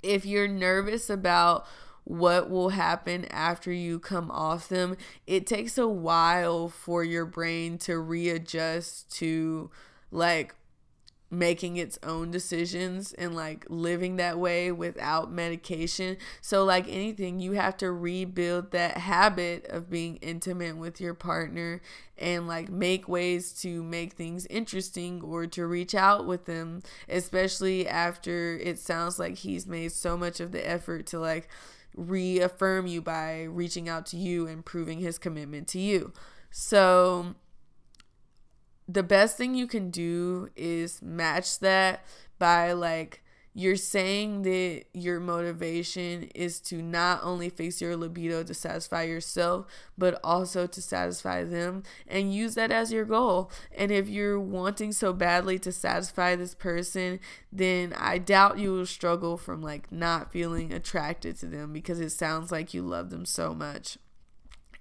[0.00, 1.66] if you're nervous about
[2.04, 4.96] what will happen after you come off them,
[5.26, 9.68] it takes a while for your brain to readjust to,
[10.12, 10.54] like,
[11.38, 16.16] making its own decisions and like living that way without medication.
[16.40, 21.80] So, like anything, you have to rebuild that habit of being intimate with your partner
[22.16, 27.88] and like make ways to make things interesting or to reach out with them, especially
[27.88, 31.48] after it sounds like he's made so much of the effort to like
[31.96, 36.12] reaffirm you by reaching out to you and proving his commitment to you.
[36.50, 37.34] So,
[38.88, 42.04] the best thing you can do is match that
[42.38, 43.24] by like
[43.56, 49.64] you're saying that your motivation is to not only fix your libido to satisfy yourself,
[49.96, 53.52] but also to satisfy them and use that as your goal.
[53.70, 57.20] And if you're wanting so badly to satisfy this person,
[57.52, 62.10] then I doubt you will struggle from like not feeling attracted to them because it
[62.10, 63.98] sounds like you love them so much.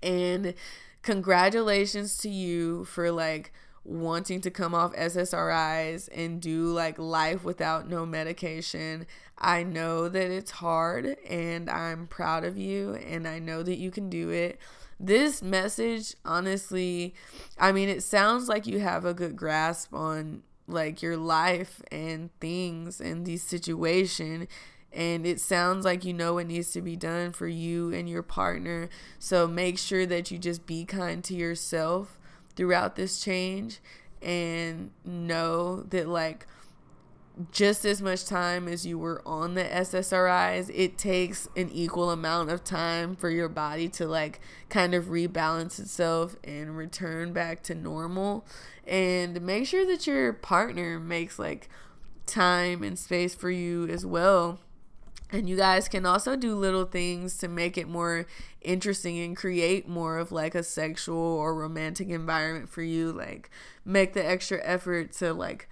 [0.01, 0.55] And
[1.03, 3.53] congratulations to you for like
[3.85, 9.05] wanting to come off SSRIs and do like life without no medication.
[9.37, 13.91] I know that it's hard and I'm proud of you and I know that you
[13.91, 14.57] can do it.
[14.99, 17.13] This message, honestly,
[17.59, 22.29] I mean, it sounds like you have a good grasp on like your life and
[22.39, 24.47] things and the situation
[24.93, 28.21] and it sounds like you know what needs to be done for you and your
[28.21, 28.89] partner.
[29.17, 32.19] So make sure that you just be kind to yourself
[32.55, 33.79] throughout this change
[34.21, 36.47] and know that like
[37.51, 42.51] just as much time as you were on the SSRIs, it takes an equal amount
[42.51, 44.39] of time for your body to like
[44.69, 48.45] kind of rebalance itself and return back to normal.
[48.85, 51.69] And make sure that your partner makes like
[52.25, 54.59] time and space for you as well
[55.33, 58.25] and you guys can also do little things to make it more
[58.61, 63.11] interesting and create more of like a sexual or romantic environment for you.
[63.11, 63.49] Like
[63.83, 65.67] make the extra effort to like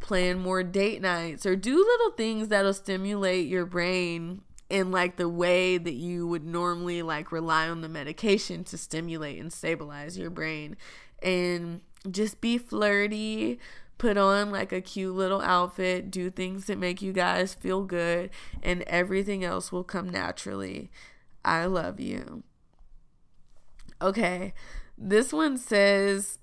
[0.00, 5.28] plan more date nights or do little things that'll stimulate your brain in like the
[5.28, 10.30] way that you would normally like rely on the medication to stimulate and stabilize your
[10.30, 10.76] brain
[11.22, 11.80] and
[12.10, 13.58] just be flirty
[13.98, 18.30] put on like a cute little outfit, do things that make you guys feel good,
[18.62, 20.90] and everything else will come naturally.
[21.44, 22.42] I love you.
[24.02, 24.52] Okay,
[24.98, 26.38] this one says,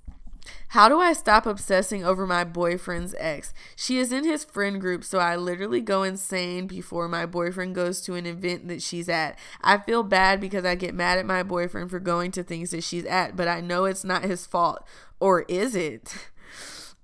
[0.70, 3.54] How do I stop obsessing over my boyfriend's ex?
[3.76, 8.02] She is in his friend group, so I literally go insane before my boyfriend goes
[8.02, 9.38] to an event that she's at.
[9.62, 12.84] I feel bad because I get mad at my boyfriend for going to things that
[12.84, 14.84] she's at, but I know it's not his fault.
[15.20, 16.30] Or is it?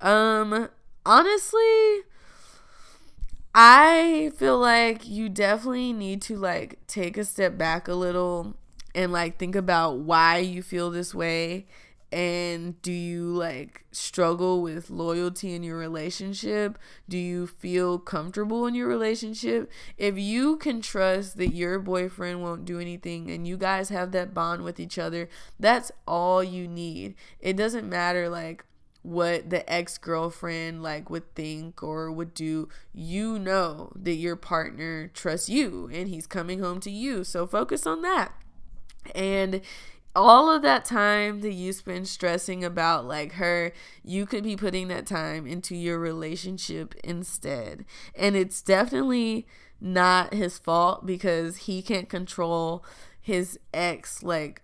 [0.02, 0.70] Um,
[1.06, 2.02] honestly,
[3.54, 8.56] I feel like you definitely need to like take a step back a little
[8.96, 11.66] and like think about why you feel this way
[12.12, 16.78] and do you like struggle with loyalty in your relationship?
[17.08, 19.72] Do you feel comfortable in your relationship?
[19.98, 24.34] If you can trust that your boyfriend won't do anything and you guys have that
[24.34, 27.14] bond with each other, that's all you need.
[27.42, 28.66] It doesn't matter like
[29.10, 35.50] what the ex-girlfriend like would think or would do you know that your partner trusts
[35.50, 37.24] you and he's coming home to you.
[37.24, 38.32] So focus on that.
[39.16, 39.62] And
[40.16, 43.72] all of that time that you spend stressing about like her
[44.04, 47.86] you could be putting that time into your relationship instead.
[48.14, 49.48] And it's definitely
[49.82, 52.86] not his fault because he can't control
[53.20, 54.62] his ex like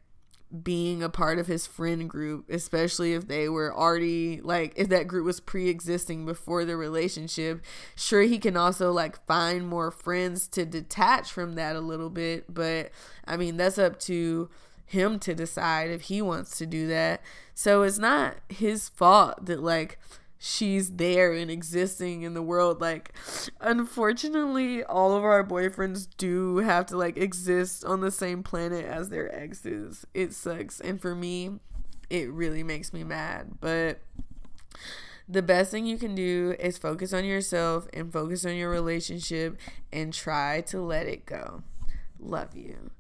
[0.64, 5.08] being a part of his friend group, especially if they were already like if that
[5.08, 7.62] group was pre-existing before the relationship.
[7.96, 12.54] Sure he can also like find more friends to detach from that a little bit,
[12.54, 12.92] but
[13.26, 14.50] I mean that's up to
[14.86, 17.22] him to decide if he wants to do that.
[17.54, 20.00] So it's not his fault that like
[20.38, 22.82] she's there and existing in the world.
[22.82, 23.14] Like,
[23.62, 29.10] unfortunately, all of our boyfriends do have to like exist on the same planet as
[29.10, 30.06] their exes.
[30.14, 30.80] It sucks.
[30.80, 31.60] And for me,
[32.10, 33.60] it really makes me mad.
[33.60, 34.00] But
[35.28, 39.58] the best thing you can do is focus on yourself and focus on your relationship
[39.92, 41.64] and try to let it go.
[42.20, 42.92] Love you.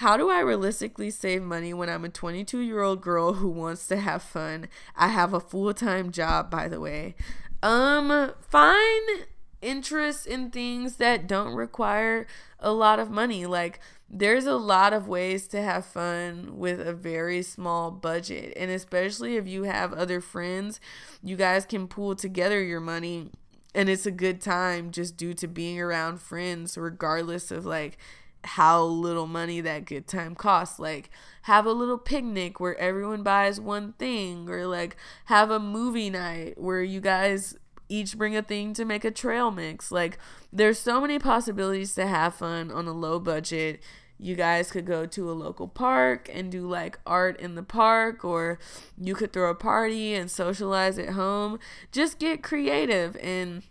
[0.00, 3.86] How do I realistically save money when I'm a 22 year old girl who wants
[3.88, 4.66] to have fun?
[4.96, 7.14] I have a full time job, by the way.
[7.62, 9.26] Um, find
[9.60, 12.26] interest in things that don't require
[12.58, 13.44] a lot of money.
[13.44, 13.78] Like,
[14.08, 18.54] there's a lot of ways to have fun with a very small budget.
[18.56, 20.80] And especially if you have other friends,
[21.22, 23.28] you guys can pool together your money.
[23.74, 27.98] And it's a good time just due to being around friends, regardless of like
[28.44, 30.78] how little money that good time costs.
[30.78, 31.10] Like,
[31.42, 34.96] have a little picnic where everyone buys one thing, or like
[35.26, 37.56] have a movie night where you guys
[37.88, 39.90] each bring a thing to make a trail mix.
[39.90, 40.18] Like,
[40.52, 43.80] there's so many possibilities to have fun on a low budget.
[44.22, 48.24] You guys could go to a local park and do like art in the park,
[48.24, 48.58] or
[49.00, 51.58] you could throw a party and socialize at home.
[51.90, 53.16] Just get creative.
[53.16, 53.62] And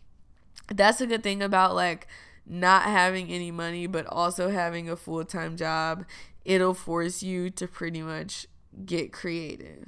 [0.67, 2.07] that's a good thing about like
[2.49, 6.03] not having any money but also having a full-time job
[6.43, 8.47] it'll force you to pretty much
[8.85, 9.87] get creative.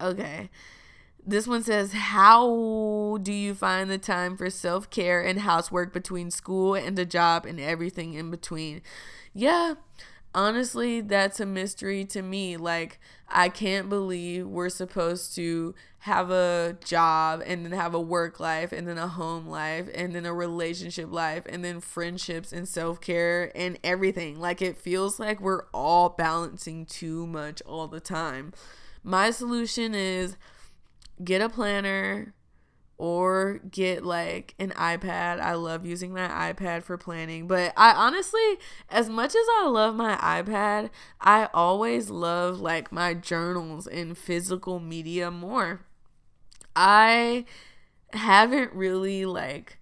[0.00, 0.50] Okay.
[1.26, 6.74] This one says how do you find the time for self-care and housework between school
[6.74, 8.80] and the job and everything in between?
[9.34, 9.74] Yeah
[10.34, 12.56] honestly, that's a mystery to me.
[12.56, 18.38] Like, I can't believe we're supposed to have a job and then have a work
[18.38, 22.68] life and then a home life and then a relationship life and then friendships and
[22.68, 24.38] self care and everything.
[24.38, 28.52] Like, it feels like we're all balancing too much all the time.
[29.02, 30.36] My solution is
[31.22, 32.34] get a planner
[32.98, 35.40] or get like an iPad.
[35.40, 38.58] I love using my iPad for planning, but I honestly,
[38.88, 44.80] as much as I love my iPad, I always love like my journals in physical
[44.80, 45.80] media more.
[46.80, 47.44] I
[48.12, 49.78] haven't really like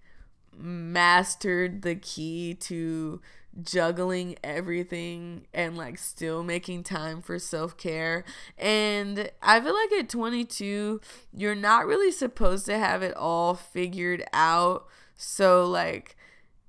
[0.57, 3.21] mastered the key to
[3.61, 8.23] juggling everything and like still making time for self-care.
[8.57, 10.99] And i feel like at 22
[11.35, 14.87] you're not really supposed to have it all figured out.
[15.15, 16.17] So like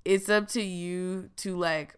[0.04, 1.94] it's up to you to like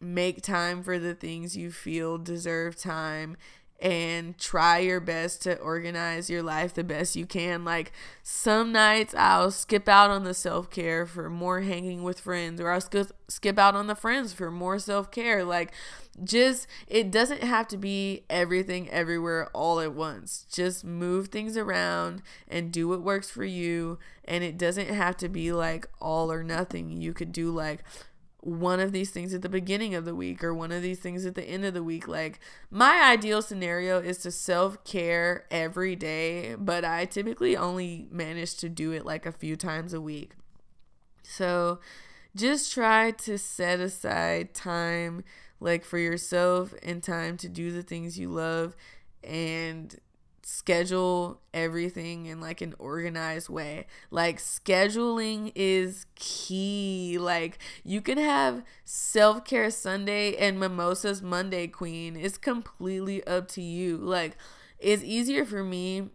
[0.00, 3.36] make time for the things you feel deserve time
[3.82, 7.64] and try your best to organize your life the best you can.
[7.64, 7.92] Like
[8.22, 12.70] some nights I'll skip out on the self care for more hanging with friends, or
[12.70, 15.42] I'll skip skip out on the friends for more self care.
[15.42, 15.72] Like
[16.22, 20.46] just it doesn't have to be everything everywhere all at once.
[20.52, 23.98] Just move things around and do what works for you.
[24.24, 27.02] And it doesn't have to be like all or nothing.
[27.02, 27.82] You could do like
[28.42, 31.24] one of these things at the beginning of the week or one of these things
[31.24, 32.08] at the end of the week.
[32.08, 32.40] Like,
[32.70, 38.68] my ideal scenario is to self care every day, but I typically only manage to
[38.68, 40.32] do it like a few times a week.
[41.22, 41.78] So,
[42.34, 45.22] just try to set aside time
[45.60, 48.74] like for yourself and time to do the things you love
[49.22, 49.96] and
[50.44, 53.86] schedule everything in like an organized way.
[54.10, 57.16] Like scheduling is key.
[57.18, 62.16] Like you can have self-care Sunday and mimosas Monday queen.
[62.16, 63.96] It's completely up to you.
[63.96, 64.36] Like
[64.78, 66.08] it's easier for me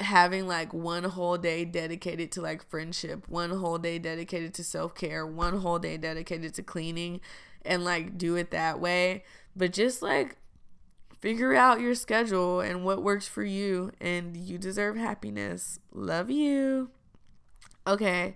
[0.00, 5.26] having like one whole day dedicated to like friendship, one whole day dedicated to self-care,
[5.26, 7.20] one whole day dedicated to cleaning
[7.64, 9.24] and like do it that way.
[9.56, 10.36] But just like
[11.20, 15.78] figure out your schedule and what works for you, and you deserve happiness.
[15.92, 16.90] Love you.
[17.86, 18.34] Okay.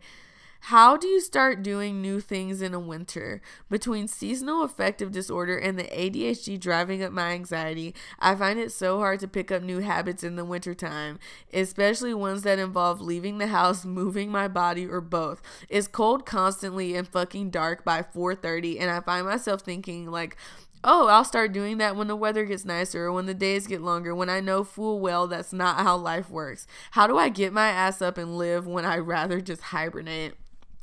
[0.67, 3.43] How do you start doing new things in a winter?
[3.69, 8.99] Between seasonal affective disorder and the ADHD driving up my anxiety, I find it so
[8.99, 11.19] hard to pick up new habits in the wintertime,
[11.53, 15.43] especially ones that involve leaving the house, moving my body, or both.
[15.69, 20.37] It's cold constantly and fucking dark by 4:30 and I find myself thinking like
[20.85, 23.83] oh, I'll start doing that when the weather gets nicer or when the days get
[23.83, 26.67] longer, when I know full well that's not how life works.
[26.93, 30.35] How do I get my ass up and live when I rather just hibernate?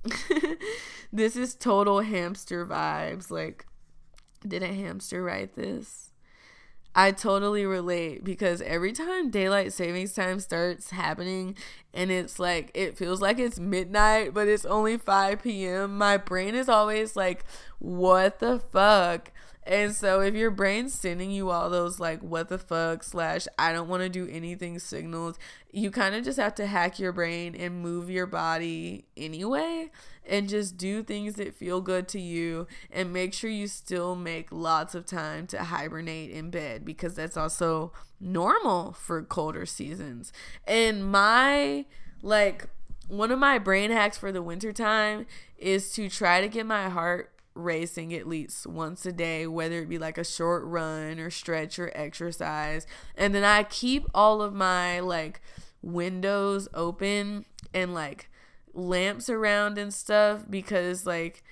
[1.14, 3.30] this is total hamster vibes.
[3.30, 3.66] Like,
[4.48, 6.10] did a hamster write this?
[6.96, 11.56] I totally relate because every time daylight savings time starts happening
[11.94, 15.98] and it's like it feels like it's midnight but it's only 5 p.m.
[15.98, 17.46] my brain is always like
[17.78, 19.32] what the fuck
[19.64, 23.72] and so if your brain's sending you all those like what the fuck slash I
[23.72, 25.38] don't want to do anything signals,
[25.72, 29.92] you kind of just have to hack your brain and move your body anyway
[30.26, 34.48] and just do things that feel good to you and make sure you still make
[34.52, 40.32] lots of time to hibernate in bed because that's also normal for colder seasons.
[40.66, 41.86] And my
[42.22, 42.68] like
[43.08, 45.26] one of my brain hacks for the wintertime
[45.58, 47.32] is to try to get my heart
[47.64, 51.80] racing at least once a day, whether it be like a short run or stretch
[51.80, 52.88] or exercise.
[53.16, 55.42] And then I keep all of my like
[55.82, 58.30] windows open and like
[58.74, 61.44] lamps around and stuff because like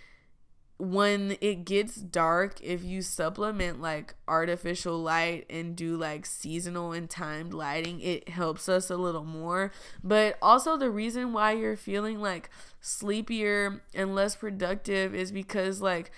[0.79, 7.09] when it gets dark, if you supplement like artificial light and do like seasonal and
[7.09, 9.71] timed lighting, it helps us a little more.
[10.03, 12.49] But also, the reason why you're feeling like
[12.79, 16.11] sleepier and less productive is because like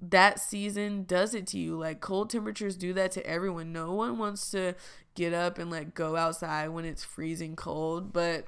[0.00, 1.76] that season does it to you.
[1.78, 3.72] Like cold temperatures do that to everyone.
[3.72, 4.74] No one wants to
[5.14, 8.46] get up and like go outside when it's freezing cold, but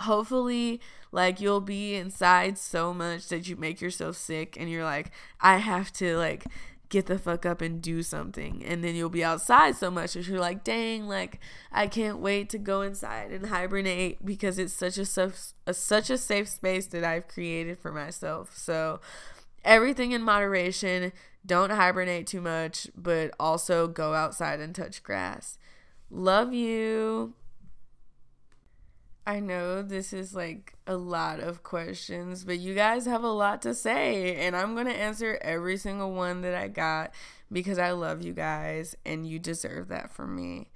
[0.00, 0.80] hopefully
[1.12, 5.10] like you'll be inside so much that you make yourself sick and you're like
[5.40, 6.44] I have to like
[6.88, 8.64] get the fuck up and do something.
[8.64, 11.40] And then you'll be outside so much that you're like dang like
[11.72, 15.32] I can't wait to go inside and hibernate because it's such a,
[15.66, 18.56] a such a safe space that I've created for myself.
[18.56, 19.00] So
[19.64, 21.12] everything in moderation.
[21.46, 25.58] Don't hibernate too much but also go outside and touch grass.
[26.10, 27.34] Love you
[29.28, 33.60] I know this is like a lot of questions, but you guys have a lot
[33.60, 37.12] to say, and I'm going to answer every single one that I got
[37.52, 40.70] because I love you guys and you deserve that from me.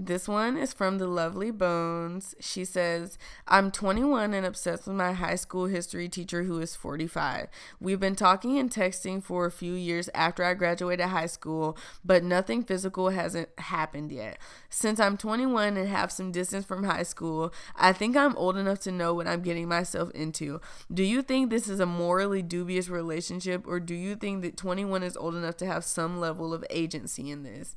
[0.00, 2.36] This one is from the lovely Bones.
[2.38, 3.18] She says,
[3.48, 7.48] I'm 21 and obsessed with my high school history teacher who is 45.
[7.80, 12.22] We've been talking and texting for a few years after I graduated high school, but
[12.22, 14.38] nothing physical hasn't happened yet.
[14.70, 18.78] Since I'm 21 and have some distance from high school, I think I'm old enough
[18.82, 20.60] to know what I'm getting myself into.
[20.94, 25.02] Do you think this is a morally dubious relationship, or do you think that 21
[25.02, 27.74] is old enough to have some level of agency in this?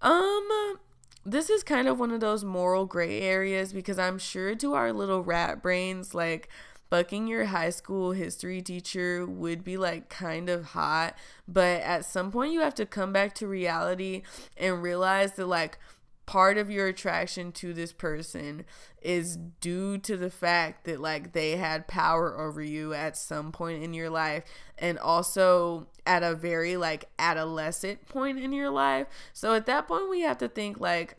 [0.00, 0.78] Um,
[1.24, 4.92] this is kind of one of those moral gray areas because I'm sure to our
[4.92, 6.48] little rat brains, like
[6.90, 11.16] fucking your high school history teacher would be like kind of hot.
[11.48, 14.22] But at some point, you have to come back to reality
[14.56, 15.78] and realize that, like,
[16.26, 18.64] part of your attraction to this person
[19.02, 23.82] is due to the fact that like they had power over you at some point
[23.82, 24.44] in your life
[24.78, 29.06] and also at a very like adolescent point in your life.
[29.32, 31.16] So at that point we have to think like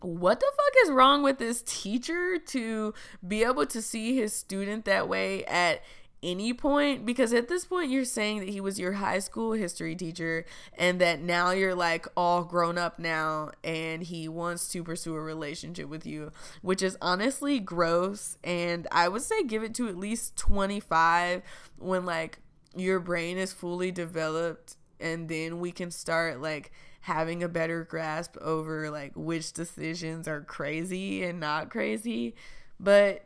[0.00, 2.94] what the fuck is wrong with this teacher to
[3.26, 5.82] be able to see his student that way at
[6.22, 9.94] any point because at this point you're saying that he was your high school history
[9.94, 10.44] teacher
[10.76, 15.20] and that now you're like all grown up now and he wants to pursue a
[15.20, 16.32] relationship with you
[16.62, 18.36] which is honestly gross.
[18.42, 21.42] And i would say give it to at least 25
[21.78, 22.38] when like
[22.76, 28.36] your brain is fully developed and then we can start like having a better grasp
[28.40, 32.34] over like which decisions are crazy and not crazy.
[32.80, 33.24] But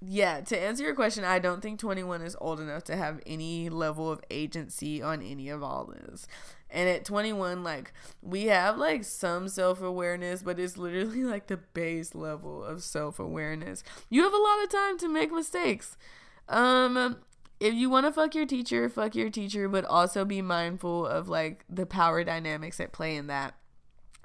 [0.00, 3.68] yeah, to answer your question, I don't think 21 is old enough to have any
[3.68, 6.26] level of agency on any of all this.
[6.70, 7.92] And at 21, like,
[8.22, 13.18] we have like some self awareness, but it's literally like the base level of self
[13.18, 13.82] awareness.
[14.08, 15.96] You have a lot of time to make mistakes.
[16.48, 17.16] Um,
[17.58, 21.28] if you want to fuck your teacher, fuck your teacher, but also be mindful of
[21.28, 23.54] like the power dynamics at play in that.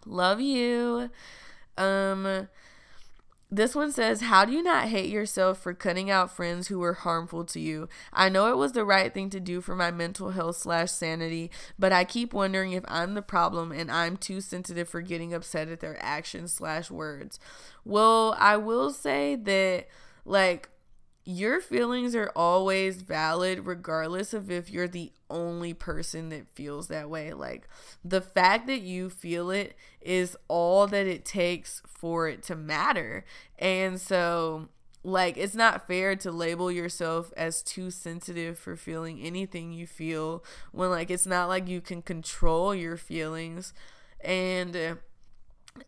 [0.05, 1.09] Love you.
[1.77, 2.47] Um,
[3.55, 6.93] this one says, How do you not hate yourself for cutting out friends who were
[6.93, 7.87] harmful to you?
[8.11, 11.51] I know it was the right thing to do for my mental health slash sanity,
[11.77, 15.67] but I keep wondering if I'm the problem and I'm too sensitive for getting upset
[15.67, 17.39] at their actions slash words.
[17.85, 19.87] Well, I will say that,
[20.25, 20.69] like,
[21.25, 27.09] your feelings are always valid regardless of if you're the only person that feels that
[27.09, 27.33] way.
[27.33, 27.67] Like
[28.03, 33.25] the fact that you feel it is all that it takes for it to matter.
[33.57, 34.69] And so
[35.03, 40.43] like it's not fair to label yourself as too sensitive for feeling anything you feel
[40.71, 43.73] when like it's not like you can control your feelings
[44.21, 44.97] and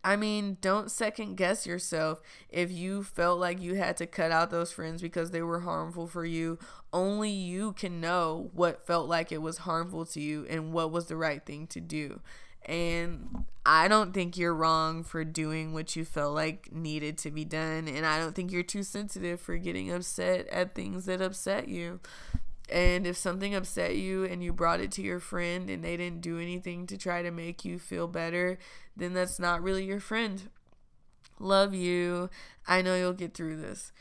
[0.03, 4.49] I mean, don't second guess yourself if you felt like you had to cut out
[4.49, 6.57] those friends because they were harmful for you.
[6.91, 11.07] Only you can know what felt like it was harmful to you and what was
[11.07, 12.22] the right thing to do.
[12.66, 17.45] And I don't think you're wrong for doing what you felt like needed to be
[17.45, 17.88] done.
[17.88, 21.99] And I don't think you're too sensitive for getting upset at things that upset you.
[22.70, 26.22] And if something upset you and you brought it to your friend and they didn't
[26.22, 28.57] do anything to try to make you feel better,
[28.95, 30.49] then that's not really your friend.
[31.39, 32.30] Love you.
[32.67, 33.91] I know you'll get through this.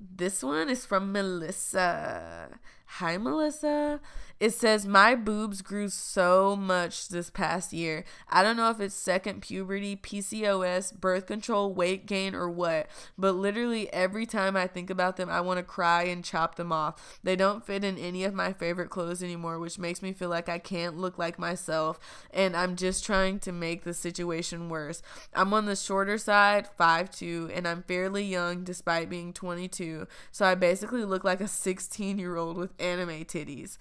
[0.00, 2.58] This one is from Melissa.
[2.86, 4.00] Hi, Melissa.
[4.40, 8.04] It says, My boobs grew so much this past year.
[8.28, 12.86] I don't know if it's second puberty, PCOS, birth control, weight gain, or what,
[13.16, 16.70] but literally every time I think about them, I want to cry and chop them
[16.70, 17.18] off.
[17.24, 20.48] They don't fit in any of my favorite clothes anymore, which makes me feel like
[20.48, 21.98] I can't look like myself,
[22.32, 25.02] and I'm just trying to make the situation worse.
[25.34, 30.54] I'm on the shorter side, 5'2, and I'm fairly young despite being 22, so I
[30.54, 33.78] basically look like a 16 year old with anime titties.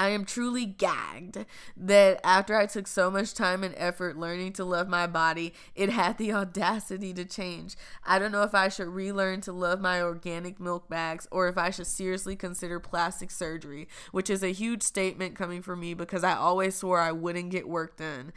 [0.00, 1.44] I am truly gagged
[1.76, 5.90] that after I took so much time and effort learning to love my body, it
[5.90, 7.76] had the audacity to change.
[8.02, 11.58] I don't know if I should relearn to love my organic milk bags or if
[11.58, 16.24] I should seriously consider plastic surgery, which is a huge statement coming from me because
[16.24, 18.32] I always swore I wouldn't get work done.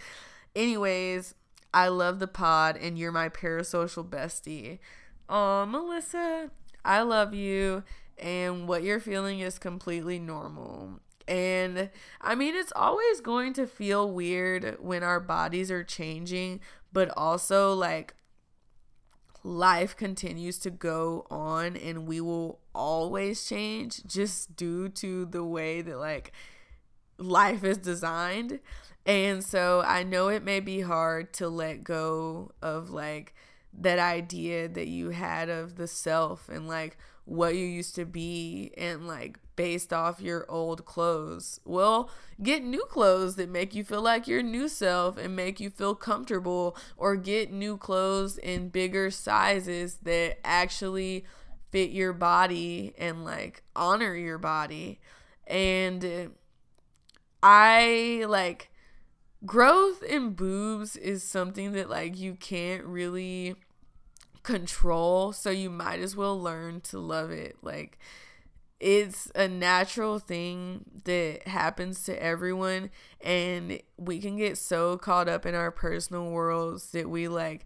[0.54, 1.34] Anyways,
[1.74, 4.80] I love the pod and you're my parasocial bestie.
[5.30, 6.52] Oh, Melissa,
[6.84, 7.86] I love you
[8.18, 11.00] and what you're feeling is completely normal.
[11.28, 11.90] And
[12.22, 16.60] I mean, it's always going to feel weird when our bodies are changing,
[16.92, 18.16] but also like
[19.44, 25.82] life continues to go on and we will always change just due to the way
[25.82, 26.32] that like
[27.18, 28.60] life is designed.
[29.06, 33.36] And so I know it may be hard to let go of like
[33.74, 38.72] that idea that you had of the self and like what you used to be
[38.78, 41.60] and like based off your old clothes.
[41.66, 42.10] Well,
[42.42, 45.96] get new clothes that make you feel like your new self and make you feel
[45.96, 51.26] comfortable, or get new clothes in bigger sizes that actually
[51.72, 55.00] fit your body and like honor your body.
[55.48, 56.32] And
[57.42, 58.70] I like
[59.46, 63.56] growth in boobs is something that like you can't really
[64.44, 67.58] control, so you might as well learn to love it.
[67.62, 67.98] Like
[68.84, 72.90] it's a natural thing that happens to everyone
[73.22, 77.66] and we can get so caught up in our personal worlds that we like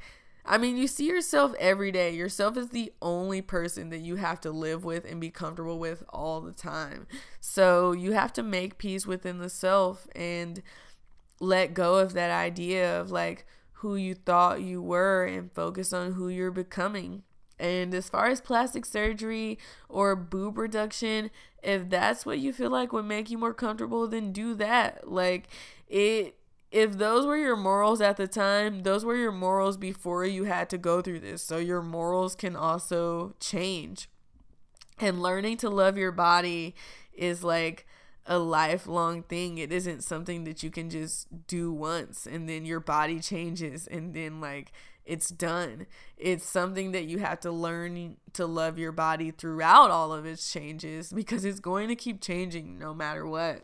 [0.50, 2.16] I mean, you see yourself every day.
[2.16, 6.06] Yourself is the only person that you have to live with and be comfortable with
[6.08, 7.06] all the time.
[7.42, 10.64] So, you have to make peace within the self and
[11.42, 16.14] let go of that idea of like who you thought you were and focus on
[16.14, 17.24] who you're becoming.
[17.60, 19.58] And as far as plastic surgery
[19.90, 21.32] or boob reduction,
[21.64, 25.10] if that's what you feel like would make you more comfortable, then do that.
[25.10, 25.48] Like
[25.88, 26.38] it
[26.70, 30.70] if those were your morals at the time, those were your morals before you had
[30.70, 31.42] to go through this.
[31.42, 34.10] So your morals can also change.
[35.00, 36.76] And learning to love your body
[37.14, 37.86] is like
[38.26, 39.58] a lifelong thing.
[39.58, 44.14] It isn't something that you can just do once and then your body changes and
[44.14, 44.74] then like
[45.08, 45.88] it's done.
[46.18, 50.52] It's something that you have to learn to love your body throughout all of its
[50.52, 53.64] changes because it's going to keep changing no matter what.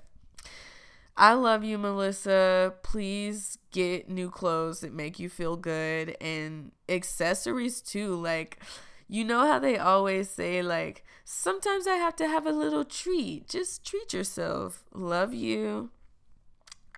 [1.15, 2.74] I love you, Melissa.
[2.82, 8.15] Please get new clothes that make you feel good and accessories too.
[8.15, 8.60] Like,
[9.07, 13.48] you know how they always say, like, sometimes I have to have a little treat.
[13.48, 14.86] Just treat yourself.
[14.91, 15.91] Love you.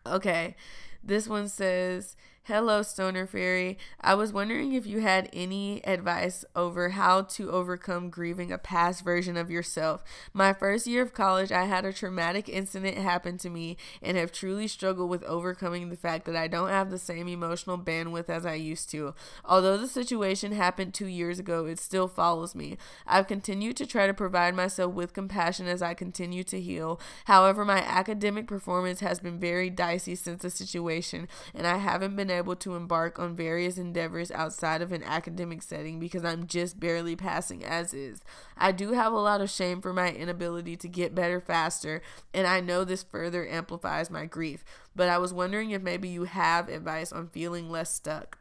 [0.08, 0.56] Okay,
[1.04, 2.16] this one says,
[2.48, 3.76] Hello, Stoner Fairy.
[4.00, 9.04] I was wondering if you had any advice over how to overcome grieving a past
[9.04, 10.04] version of yourself.
[10.32, 14.32] My first year of college, I had a traumatic incident happen to me and have
[14.32, 18.46] truly struggled with overcoming the fact that I don't have the same emotional bandwidth as
[18.46, 19.16] I used to.
[19.44, 22.78] Although the situation happened two years ago, it still follows me.
[23.08, 27.00] I've continued to try to provide myself with compassion as I continue to heal.
[27.26, 32.35] However, my academic performance has been very dicey since the situation, and I haven't been
[32.36, 37.16] able to embark on various endeavors outside of an academic setting because I'm just barely
[37.16, 38.22] passing as is.
[38.58, 42.02] I do have a lot of shame for my inability to get better faster,
[42.34, 44.64] and I know this further amplifies my grief.
[44.96, 48.38] But I was wondering if maybe you have advice on feeling less stuck.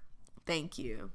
[0.46, 1.10] Thank you.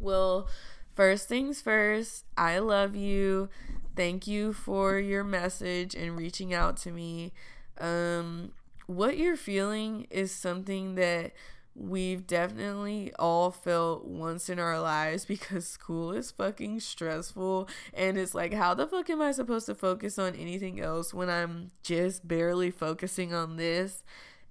[0.00, 0.48] Well,
[0.94, 3.48] first things first, I love you.
[3.96, 7.32] Thank you for your message and reaching out to me.
[7.78, 8.52] Um,
[8.86, 11.32] what you're feeling is something that
[11.74, 18.34] we've definitely all felt once in our lives because school is fucking stressful and it's
[18.34, 22.26] like how the fuck am I supposed to focus on anything else when I'm just
[22.28, 24.02] barely focusing on this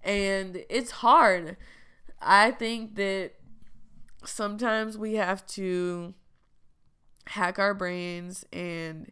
[0.04, 1.58] And it's hard.
[2.22, 3.34] I think that
[4.26, 6.14] sometimes we have to
[7.28, 9.12] hack our brains and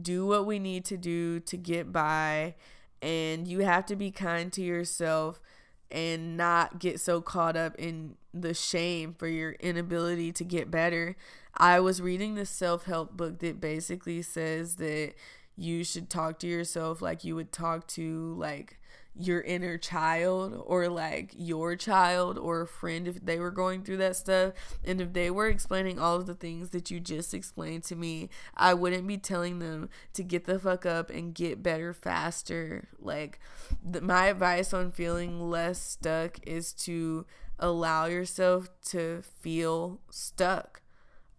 [0.00, 2.54] do what we need to do to get by.
[3.02, 5.40] And you have to be kind to yourself
[5.90, 11.16] and not get so caught up in the shame for your inability to get better.
[11.54, 15.14] I was reading this self help book that basically says that
[15.56, 18.79] you should talk to yourself like you would talk to like
[19.20, 23.98] your inner child or like your child or a friend if they were going through
[23.98, 24.52] that stuff.
[24.84, 28.28] And if they were explaining all of the things that you just explained to me
[28.56, 32.88] i wouldn't be telling them to get the fuck up and get better faster.
[32.98, 33.38] Like
[33.82, 37.26] the, my advice on feeling less stuck is to
[37.58, 40.82] allow yourself to feel stuck.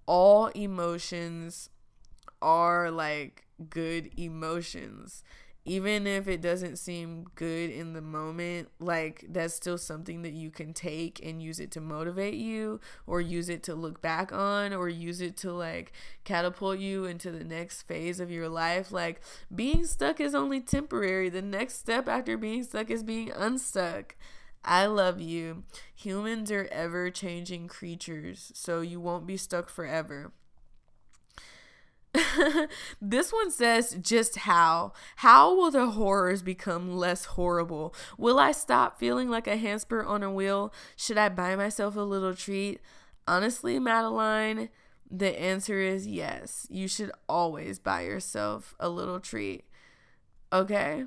[0.06, 1.70] All emotions
[2.42, 5.24] are like good emotions
[5.64, 10.50] even if it doesn't seem good in the moment, like that's still something that you
[10.50, 14.74] can take and use it to motivate you or use it to look back on
[14.74, 15.94] or use it to like
[16.24, 18.92] catapult you into the next phase of your life.
[18.92, 19.22] Like
[19.54, 21.30] being stuck is only temporary.
[21.30, 24.16] The next step after being stuck is being unstuck.
[24.64, 25.64] I love you.
[25.96, 30.32] Humans are ever changing creatures, so you won't be stuck forever.
[33.02, 34.94] this one says just how.
[35.18, 37.94] How will the horrors become less horrible?
[38.18, 40.74] Will I stop feeling like a hamster on a wheel?
[40.96, 42.82] Should I buy myself a little treat?
[43.28, 44.70] Honestly, Madeline,
[45.10, 46.68] the answer is yes.
[46.70, 49.66] You should always buy yourself a little treat.
[50.52, 51.06] Okay?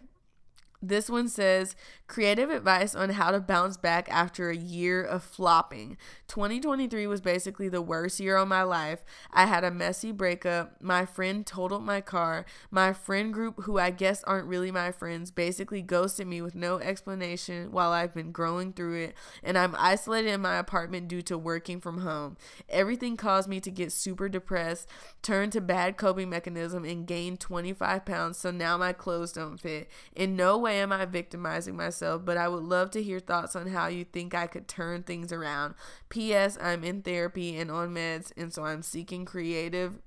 [0.80, 1.76] This one says
[2.14, 5.96] creative advice on how to bounce back after a year of flopping.
[6.28, 9.04] 2023 was basically the worst year of my life.
[9.32, 10.80] I had a messy breakup.
[10.80, 12.46] My friend totaled my car.
[12.70, 16.78] My friend group, who I guess aren't really my friends, basically ghosted me with no
[16.78, 19.14] explanation while I've been growing through it.
[19.42, 22.36] And I'm isolated in my apartment due to working from home.
[22.68, 24.88] Everything caused me to get super depressed,
[25.22, 28.38] turn to bad coping mechanism, and gain 25 pounds.
[28.38, 29.90] So now my clothes don't fit.
[30.14, 33.68] In no way am I victimizing myself, but I would love to hear thoughts on
[33.68, 35.74] how you think I could turn things around.
[36.08, 36.58] P.S.
[36.60, 39.98] I'm in therapy and on meds, and so I'm seeking creative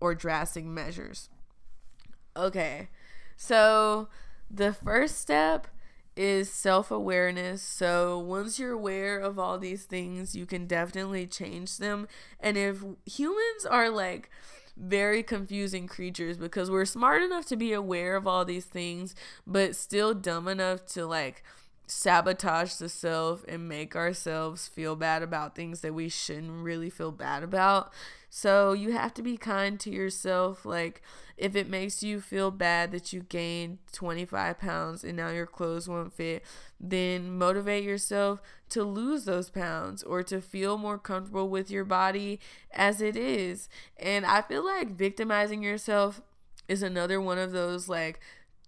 [0.00, 1.28] or drastic measures.
[2.36, 2.88] Okay,
[3.36, 4.08] so
[4.50, 5.68] the first step
[6.16, 7.62] is self awareness.
[7.62, 12.08] So once you're aware of all these things, you can definitely change them.
[12.40, 14.30] And if humans are like,
[14.76, 19.14] very confusing creatures because we're smart enough to be aware of all these things,
[19.46, 21.42] but still dumb enough to like
[21.86, 27.12] sabotage the self and make ourselves feel bad about things that we shouldn't really feel
[27.12, 27.92] bad about.
[28.34, 30.64] So you have to be kind to yourself.
[30.64, 31.02] Like,
[31.36, 35.86] if it makes you feel bad that you gained 25 pounds and now your clothes
[35.86, 36.42] won't fit,
[36.80, 38.40] then motivate yourself
[38.70, 42.40] to lose those pounds or to feel more comfortable with your body
[42.72, 43.68] as it is.
[43.98, 46.22] And I feel like victimizing yourself
[46.68, 48.18] is another one of those like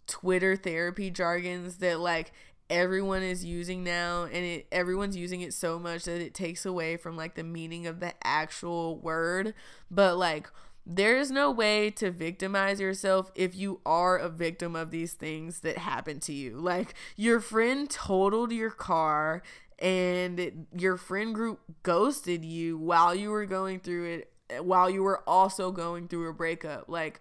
[0.06, 2.32] Twitter therapy jargons that like
[2.70, 6.96] everyone is using now and it everyone's using it so much that it takes away
[6.96, 9.54] from like the meaning of the actual word.
[9.90, 10.48] But like
[10.86, 15.78] there's no way to victimize yourself if you are a victim of these things that
[15.78, 16.58] happen to you.
[16.58, 19.42] Like your friend totaled your car
[19.78, 24.30] and your friend group ghosted you while you were going through it
[24.62, 26.88] while you were also going through a breakup.
[26.88, 27.20] Like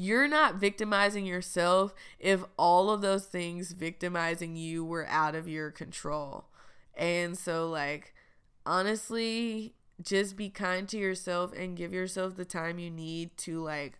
[0.00, 5.72] you're not victimizing yourself if all of those things victimizing you were out of your
[5.72, 6.44] control.
[6.96, 8.14] And so, like,
[8.64, 13.98] honestly, just be kind to yourself and give yourself the time you need to, like,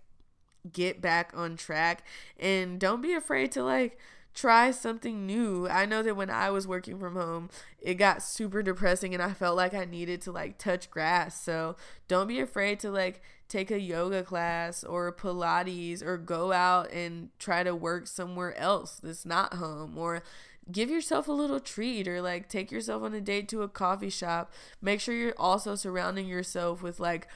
[0.73, 2.05] get back on track.
[2.39, 3.99] And don't be afraid to, like,
[4.35, 5.67] try something new.
[5.69, 7.51] I know that when I was working from home,
[7.81, 11.43] it got super depressing and I felt like I needed to like touch grass.
[11.43, 11.75] So
[12.07, 17.31] don't be afraid to like take a yoga class or Pilates or go out and
[17.39, 20.23] try to work somewhere else that's not home or
[20.71, 24.11] give yourself a little treat or like take yourself on a date to a coffee
[24.11, 24.53] shop.
[24.83, 27.27] Make sure you're also surrounding yourself with like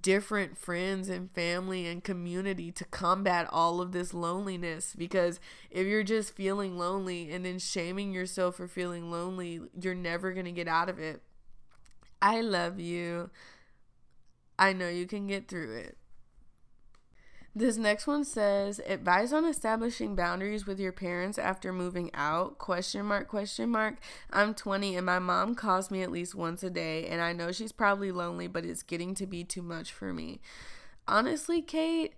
[0.00, 5.40] different friends and family and community to combat all of this loneliness because
[5.70, 10.46] if you're just feeling lonely and then shaming yourself for feeling lonely, you're never going
[10.46, 11.20] to get out of it.
[12.20, 13.30] I love you.
[14.62, 15.96] I know you can get through it.
[17.52, 23.04] This next one says advice on establishing boundaries with your parents after moving out question
[23.04, 23.96] mark question mark
[24.30, 27.50] I'm 20 and my mom calls me at least once a day and I know
[27.50, 30.40] she's probably lonely but it's getting to be too much for me.
[31.08, 32.14] Honestly, Kate,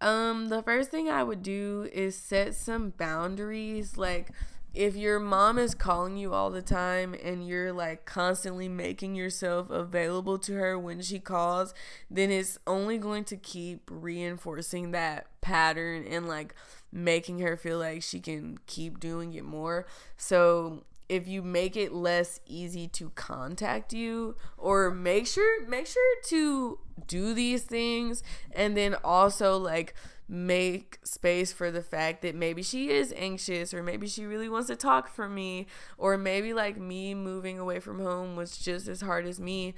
[0.00, 4.30] um the first thing I would do is set some boundaries like
[4.74, 9.70] if your mom is calling you all the time and you're like constantly making yourself
[9.70, 11.72] available to her when she calls,
[12.10, 16.54] then it's only going to keep reinforcing that pattern and like
[16.90, 19.86] making her feel like she can keep doing it more.
[20.16, 26.22] So if you make it less easy to contact you or make sure make sure
[26.24, 28.22] to do these things
[28.52, 29.94] and then also like
[30.28, 34.68] make space for the fact that maybe she is anxious or maybe she really wants
[34.68, 35.66] to talk for me
[35.98, 39.74] or maybe like me moving away from home was just as hard as me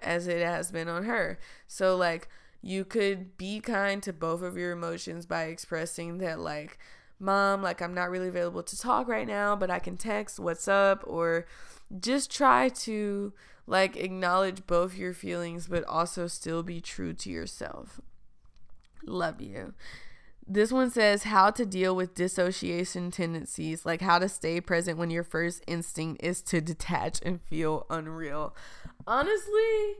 [0.00, 1.38] as it has been on her.
[1.66, 2.28] So like
[2.62, 6.78] you could be kind to both of your emotions by expressing that like
[7.18, 10.66] mom like I'm not really available to talk right now, but I can text what's
[10.66, 11.46] up or
[12.00, 13.34] just try to
[13.66, 18.00] like acknowledge both your feelings but also still be true to yourself.
[19.06, 19.74] Love you.
[20.46, 25.10] This one says how to deal with dissociation tendencies, like how to stay present when
[25.10, 28.56] your first instinct is to detach and feel unreal.
[29.06, 29.94] Honestly,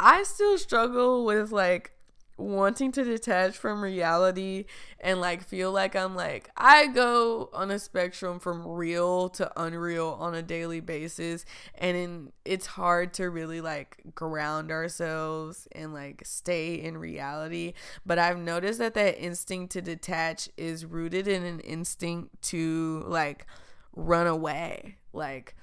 [0.00, 1.92] I still struggle with like
[2.36, 4.64] wanting to detach from reality
[5.00, 10.16] and like feel like I'm like I go on a spectrum from real to unreal
[10.18, 11.44] on a daily basis.
[11.74, 17.74] And in, it's hard to really like ground ourselves and like stay in reality.
[18.04, 23.46] But I've noticed that that instinct to detach is rooted in an instinct to like
[23.94, 24.96] run away.
[25.12, 25.54] Like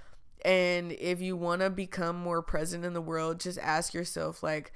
[0.46, 4.72] and if you want to become more present in the world just ask yourself like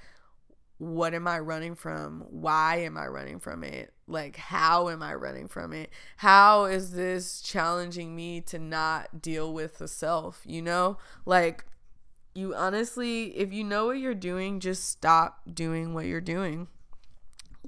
[0.83, 2.25] what am I running from?
[2.29, 3.93] Why am I running from it?
[4.05, 5.89] Like, how am I running from it?
[6.17, 10.41] How is this challenging me to not deal with the self?
[10.45, 11.65] You know, like,
[12.35, 16.67] you honestly, if you know what you're doing, just stop doing what you're doing.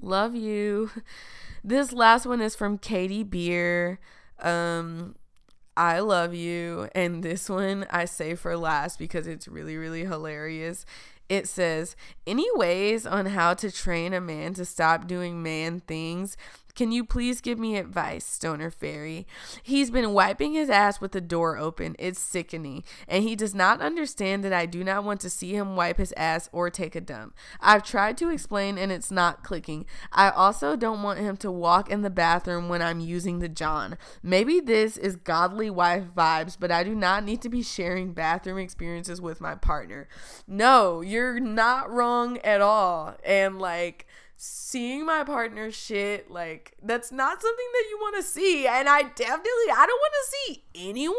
[0.00, 0.90] Love you.
[1.64, 3.98] This last one is from Katie Beer.
[4.38, 5.16] Um,
[5.76, 6.88] I love you.
[6.94, 10.86] And this one I say for last because it's really, really hilarious
[11.28, 11.96] it says,
[12.26, 16.36] Any ways on how to train a man to stop doing man things
[16.76, 19.26] can you please give me advice, Stoner Fairy?
[19.62, 21.96] He's been wiping his ass with the door open.
[21.98, 22.84] It's sickening.
[23.08, 26.12] And he does not understand that I do not want to see him wipe his
[26.16, 27.34] ass or take a dump.
[27.60, 29.86] I've tried to explain and it's not clicking.
[30.12, 33.96] I also don't want him to walk in the bathroom when I'm using the John.
[34.22, 38.58] Maybe this is godly wife vibes, but I do not need to be sharing bathroom
[38.58, 40.08] experiences with my partner.
[40.46, 43.16] No, you're not wrong at all.
[43.24, 44.05] And like,
[44.36, 49.02] seeing my partner shit like that's not something that you want to see and i
[49.02, 51.16] definitely i don't want to see anyone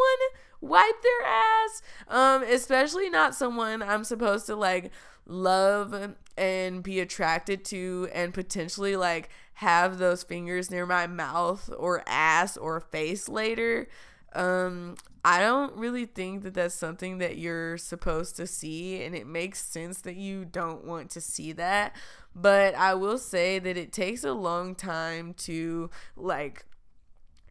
[0.62, 4.92] wipe their ass um especially not someone i'm supposed to like
[5.26, 12.04] love and be attracted to and potentially like have those fingers near my mouth or
[12.06, 13.88] ass or face later.
[14.34, 19.28] Um I don't really think that that's something that you're supposed to see, and it
[19.28, 21.96] makes sense that you don't want to see that.
[22.36, 26.66] But I will say that it takes a long time to like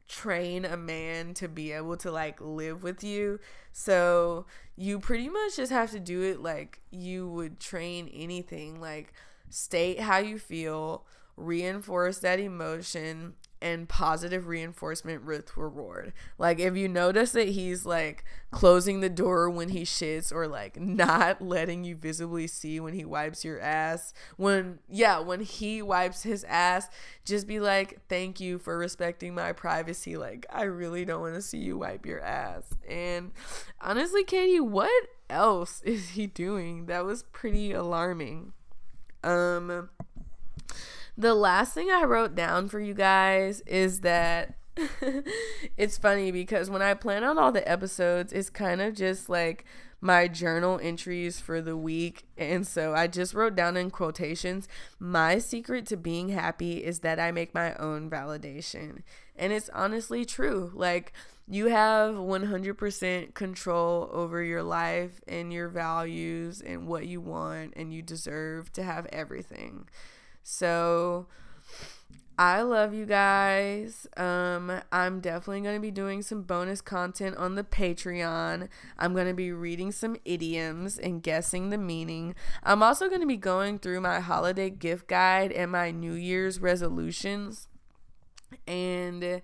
[0.08, 3.40] train a man to be able to like live with you.
[3.72, 9.12] So you pretty much just have to do it like you would train anything, like
[9.50, 11.04] state how you feel,
[11.36, 16.12] reinforce that emotion, and positive reinforcement with reward.
[16.38, 20.78] Like if you notice that he's like closing the door when he shits or like
[20.78, 26.22] not letting you visibly see when he wipes your ass, when yeah, when he wipes
[26.22, 26.88] his ass,
[27.24, 30.16] just be like, "Thank you for respecting my privacy.
[30.16, 33.32] Like I really don't want to see you wipe your ass." And
[33.80, 36.86] honestly, Katie, what else is he doing?
[36.86, 38.52] That was pretty alarming.
[39.24, 39.88] Um
[41.16, 44.56] the last thing I wrote down for you guys is that
[45.76, 49.64] it's funny because when I plan out all the episodes, it's kind of just like
[50.00, 52.26] my journal entries for the week.
[52.36, 54.68] And so I just wrote down in quotations
[54.98, 59.02] my secret to being happy is that I make my own validation.
[59.34, 60.70] And it's honestly true.
[60.74, 61.12] Like,
[61.48, 67.94] you have 100% control over your life and your values and what you want, and
[67.94, 69.86] you deserve to have everything.
[70.48, 71.26] So
[72.38, 74.06] I love you guys.
[74.16, 78.68] Um, I'm definitely going to be doing some bonus content on the Patreon.
[78.96, 82.36] I'm going to be reading some idioms and guessing the meaning.
[82.62, 86.60] I'm also going to be going through my holiday gift guide and my New Year's
[86.60, 87.66] resolutions.
[88.68, 89.42] And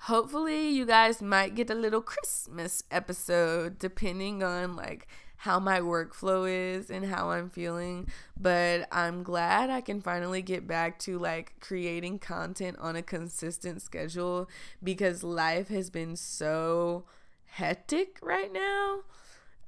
[0.00, 5.06] hopefully, you guys might get a little Christmas episode depending on like
[5.42, 8.08] how my workflow is and how I'm feeling,
[8.38, 13.80] but I'm glad I can finally get back to like creating content on a consistent
[13.80, 14.48] schedule
[14.82, 17.04] because life has been so
[17.46, 19.02] hectic right now.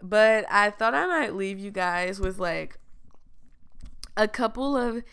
[0.03, 2.79] But I thought I might leave you guys with like
[4.17, 5.05] a couple of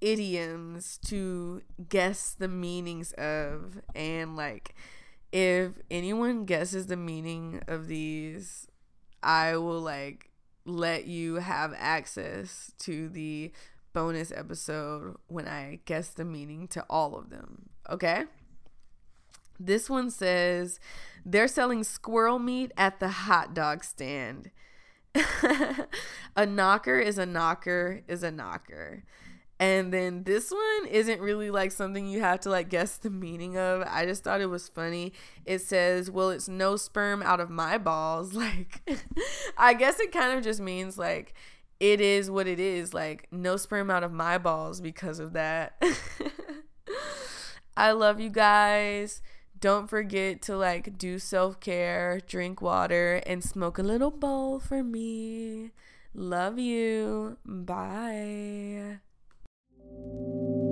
[0.00, 1.60] idioms to
[1.90, 4.74] guess the meanings of and like
[5.32, 8.67] if anyone guesses the meaning of these
[9.22, 10.30] I will like
[10.64, 13.52] let you have access to the
[13.92, 17.70] bonus episode when I guess the meaning to all of them.
[17.88, 18.24] Okay?
[19.58, 20.78] This one says
[21.24, 24.50] they're selling squirrel meat at the hot dog stand.
[26.36, 29.04] a knocker is a knocker is a knocker.
[29.60, 33.58] And then this one isn't really like something you have to like guess the meaning
[33.58, 33.82] of.
[33.88, 35.12] I just thought it was funny.
[35.44, 38.82] It says, "Well, it's no sperm out of my balls." Like
[39.56, 41.34] I guess it kind of just means like
[41.80, 42.94] it is what it is.
[42.94, 45.82] Like no sperm out of my balls because of that.
[47.76, 49.22] I love you guys.
[49.60, 55.72] Don't forget to like do self-care, drink water and smoke a little bowl for me.
[56.14, 57.38] Love you.
[57.44, 59.00] Bye.
[60.00, 60.67] Thank you.